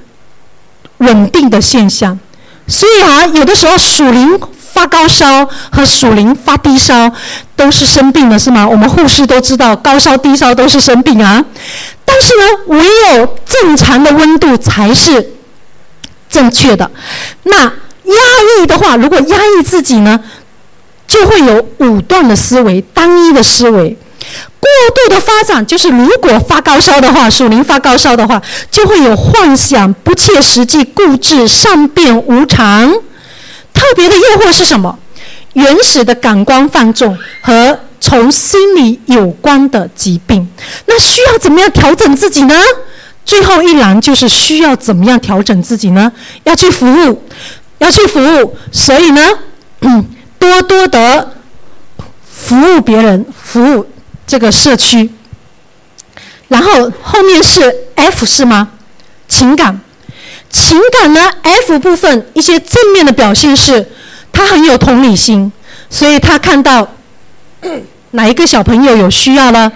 [0.99, 2.19] 稳定的现象，
[2.67, 4.41] 所以啊，有的时候属灵
[4.75, 7.13] 发高烧和属灵发低烧
[7.55, 8.69] 都是生病了，是吗？
[8.69, 11.45] 我们护士都知道，高烧低烧都是生病啊。
[12.05, 12.45] 但是呢，
[12.77, 12.85] 唯
[13.17, 15.35] 有正常的温度才是
[16.29, 16.91] 正确的。
[17.45, 18.15] 那压
[18.61, 20.19] 抑的话，如果压抑自己呢，
[21.07, 23.97] 就会有武断的思维、单一的思维。
[24.59, 32.93] 过度的发展就是，如果发高烧的话，属灵发高烧的话，就会有幻想、不切实际、固执、善变、无常。
[33.75, 34.99] 特别的诱惑是什么？
[35.53, 37.79] 原始的感官放纵和。
[38.01, 40.47] 从心理有关的疾病，
[40.85, 42.55] 那需要怎么样调整自己呢？
[43.25, 46.13] 最后一栏就是需要怎么样调整自己呢？
[46.43, 47.23] 要去服务，
[47.79, 49.27] 要去服务，所以呢，
[50.39, 51.33] 多多的
[52.31, 53.87] 服务别人，服务
[54.27, 55.11] 这个社区。
[56.49, 58.69] 然后后面是 F 是吗？
[59.29, 59.81] 情感，
[60.55, 63.85] 情感呢？F 部分一些正面的表现是，
[64.33, 65.53] 他很有同理心，
[65.91, 66.89] 所以他看到。
[68.13, 69.73] 哪一个小朋友有需要呢？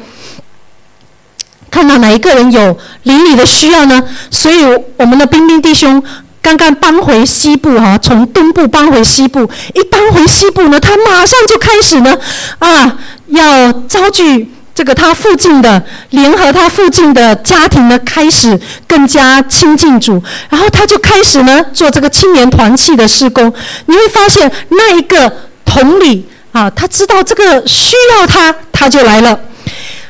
[1.71, 4.01] 看到哪一个人有邻里的需要呢？
[4.31, 4.63] 所以
[4.97, 6.01] 我们的冰冰弟兄
[6.41, 12.17] 刚刚搬回西部哈，从东部搬回西部，一搬回西部呢，他马上就开始呢，
[12.61, 14.49] 啊，要招聚
[14.79, 18.57] 这个他附近的，联合他附近的家庭呢，开始
[18.87, 23.53] 更加亲近主，然后他就开始呢做这个青年团契的施工。
[23.87, 25.33] 你会发现那一个
[25.65, 26.25] 同理。
[26.53, 29.41] 啊，他知道这个需要他，他就来了。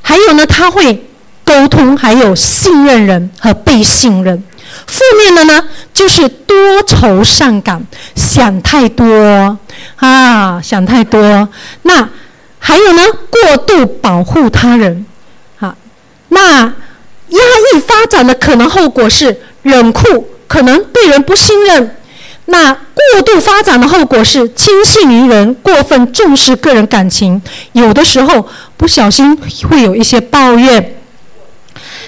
[0.03, 1.09] 还有呢，他会
[1.45, 4.43] 沟通，还有信任人和被信任。
[4.87, 5.65] 负面的呢，
[5.95, 6.55] 就是多
[6.87, 7.83] 愁善感，
[8.15, 9.59] 想太多
[9.97, 11.49] 啊，想太多。
[11.83, 12.07] 那
[12.59, 15.07] 还有呢，过度保护他人。
[15.57, 15.75] 好，
[16.29, 17.41] 那压
[17.75, 21.97] 抑发展的可能后果是冷酷，可能对人不信任。
[22.47, 27.41] 那过度发展的后果是轻信于人，过分重视个人感情，
[27.73, 29.37] 有的时候不小心
[29.69, 30.97] 会有一些抱怨。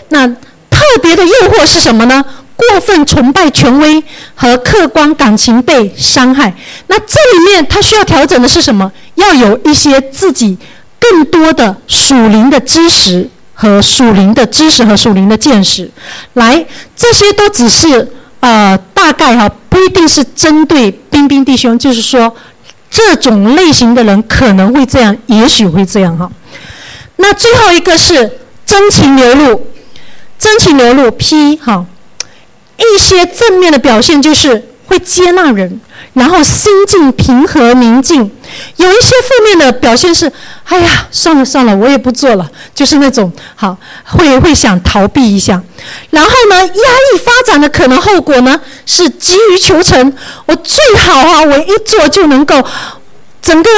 [0.08, 2.24] 那特别的诱惑是什么呢？
[2.68, 4.02] 过分崇拜权威
[4.34, 6.54] 和客观感情被伤害。
[6.88, 8.90] 那这里面他需要调整的是什么？
[9.14, 10.56] 要有一些自己
[10.98, 15.90] 更多的属灵的知识和属灵的知识和属灵的见识。
[16.34, 18.12] 来，这些都只是。
[18.42, 22.34] 呃，大概哈不一定是针对冰冰弟兄，就是说
[22.90, 26.26] 这种类型的人可能会这样，也许会这样哈。
[27.16, 29.66] 那最后一个是真情流露，
[30.38, 31.84] 真情流露 P 哈，
[32.94, 35.80] 一些正面的表现就是会接纳人。
[36.12, 38.18] 然后心境平和宁静，
[38.76, 40.30] 有一些负面的表现是，
[40.64, 45.62] 哎呀，算了算了，我也不做了，就是那种好会会想逃避一下。
[46.10, 50.12] 然后呢，压抑发展的可能后果呢是急于求成，
[50.46, 52.60] 我最好啊，我一做就能够
[53.40, 53.70] 整个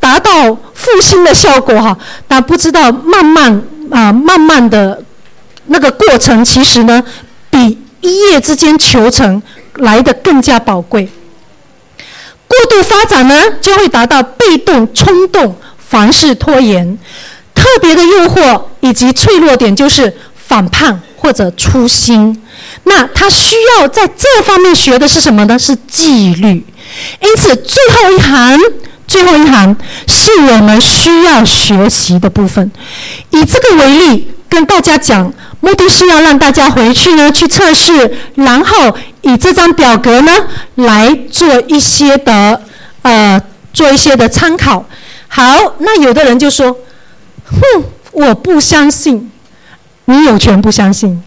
[0.00, 1.94] 达到复兴的效果哈。
[2.26, 5.02] 但不知道慢慢啊慢慢的
[5.66, 7.04] 那个过程，其实呢
[7.50, 9.42] 比一夜之间求成
[9.74, 11.08] 来的更加宝贵。
[12.46, 16.98] 过度发展呢，就会达到被动、冲动、凡事拖延。
[17.54, 22.42] 特别的诱惑以及脆弱点就是反叛或者粗心。
[22.84, 25.58] 那他需要在这方面学的是什么呢？
[25.58, 26.64] 是纪律。
[27.20, 28.58] 因此，最后一行，
[29.06, 29.76] 最后一行
[30.08, 32.72] 是我们需要学习的部分。
[33.30, 35.32] 以这个为例，跟大家讲。
[35.60, 40.32] 目的是要让大家回去呢去测试，然后以这张表格呢
[40.76, 42.60] 来做一些的
[43.02, 43.40] 呃
[43.72, 44.84] 做一些的参考。
[45.28, 46.74] 好，那有的人就说
[47.44, 49.30] ：“哼，我不相信。”
[50.06, 51.22] 你有权不相信，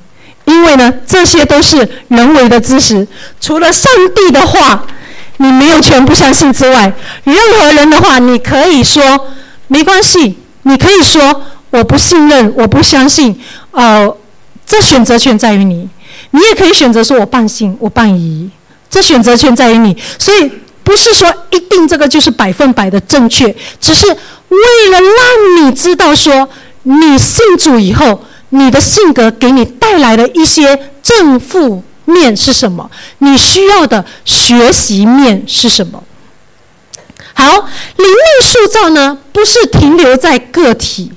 [0.46, 3.08] 因为呢这些都是人为的知识，
[3.40, 4.86] 除了上帝的话，
[5.38, 6.92] 你没有权不相信之外，
[7.24, 9.28] 任何人的话你可以说
[9.68, 13.40] 没关系，你可以说我不信任，我不相信，
[13.72, 14.18] 呃。
[14.66, 15.88] 这选择权在于你。
[16.32, 18.50] 你也可以选择说我半信，我半疑。
[18.90, 19.96] 这选择权在于你。
[20.18, 20.50] 所以
[20.84, 26.48] 不是说一定这个就是百分百的正确，只是为了让你知道说
[26.84, 32.90] 你信主以后，你的性格给你带来的一些正负面是什么，
[33.20, 36.04] 你需要的学习面是什么。
[37.34, 41.12] 好，灵命塑造呢，不是停留在个体，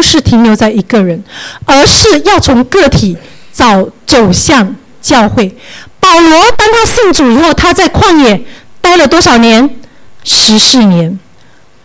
[0.00, 1.22] 不是停留在一个人，
[1.66, 3.14] 而是要从个体
[3.52, 5.54] 走走向教会。
[6.00, 8.42] 保罗当他信主以后，他在旷野
[8.80, 9.68] 待了多少年？
[10.24, 11.18] 十四年，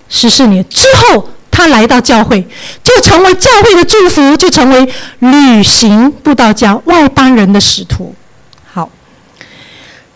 [0.08, 2.48] 十四年之后，他来到教会，
[2.82, 4.90] 就成为教会的祝福，就成为
[5.20, 8.16] 旅行布道家外邦人的使徒。
[8.74, 8.90] 好，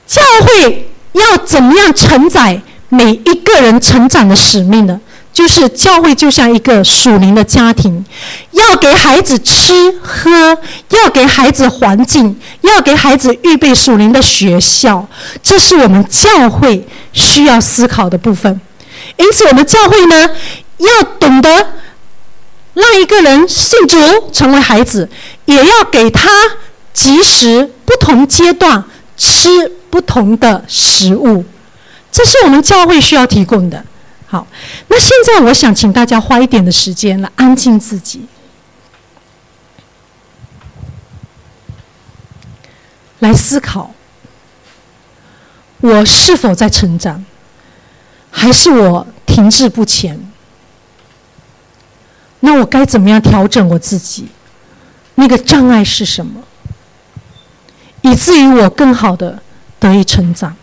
[0.08, 2.62] 教会要怎么样承载？
[2.88, 5.02] 每一个人成长的使命呢，
[5.32, 8.04] 就是教会就像一个属灵的家庭，
[8.52, 10.58] 要给孩子吃喝，
[10.90, 15.08] 要给孩子环境，要给孩子预备属灵的学校，
[15.42, 18.60] 这是我们教会需要思考的部分。
[19.18, 20.30] 因此，我们教会呢，
[20.78, 21.50] 要懂得
[22.74, 23.98] 让一个人信主
[24.34, 25.08] 成为孩子，
[25.46, 26.30] 也要给他
[26.94, 28.84] 及时不同阶段
[29.16, 31.46] 吃不同的食物。
[32.12, 33.86] 这是我们教会需要提供的。
[34.32, 34.46] 好，
[34.90, 38.28] 那现在我想请大家花一点的时间来安静自己，
[43.18, 43.90] 来思考：
[45.80, 47.26] 我是否在成长，
[48.30, 50.32] 还是我停滞不前？
[52.42, 54.28] 那我该怎么样调整我自己？
[55.16, 56.44] 那个障碍是什么？
[58.02, 59.42] 以至于我更好的
[59.80, 60.56] 得以成长？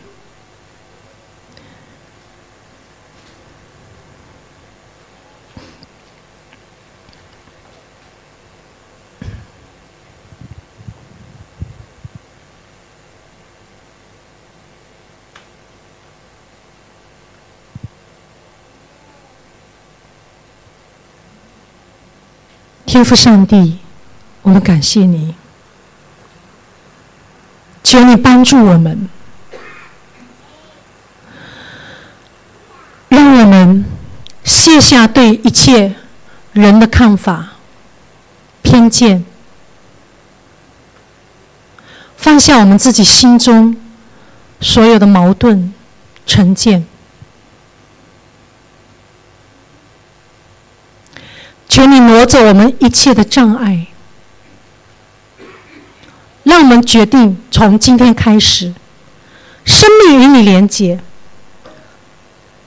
[22.87, 23.79] 天父上帝，
[24.43, 25.35] 我们感谢你，
[27.83, 29.09] 求你帮助我们，
[33.09, 33.85] 让我们
[34.45, 35.97] 卸下对一切
[36.53, 37.55] 人的看法、
[38.63, 39.27] 偏见，
[42.17, 43.77] 放下我们自己心中
[44.61, 45.75] 所有的矛盾、
[46.25, 46.87] 成见。
[51.77, 53.89] 求你挪走我们一切的障碍，
[56.43, 58.73] 让我们决定从今天开始，
[59.67, 60.99] 生命与你连结，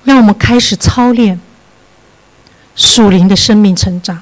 [0.04, 1.42] 让我们开始操练
[2.76, 4.22] 属灵的生命成长。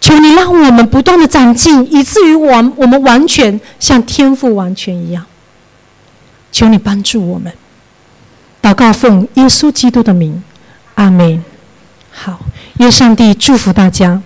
[0.00, 5.26] 求你让我们不断的长进，以至于完我们完全像天赋完全一样。
[6.52, 7.52] 求你帮助我们，
[8.62, 10.44] 祷告奉耶稣基督的名，
[10.94, 11.42] 阿门。
[12.12, 12.38] 好。
[12.78, 14.20] 愿上帝祝福大家。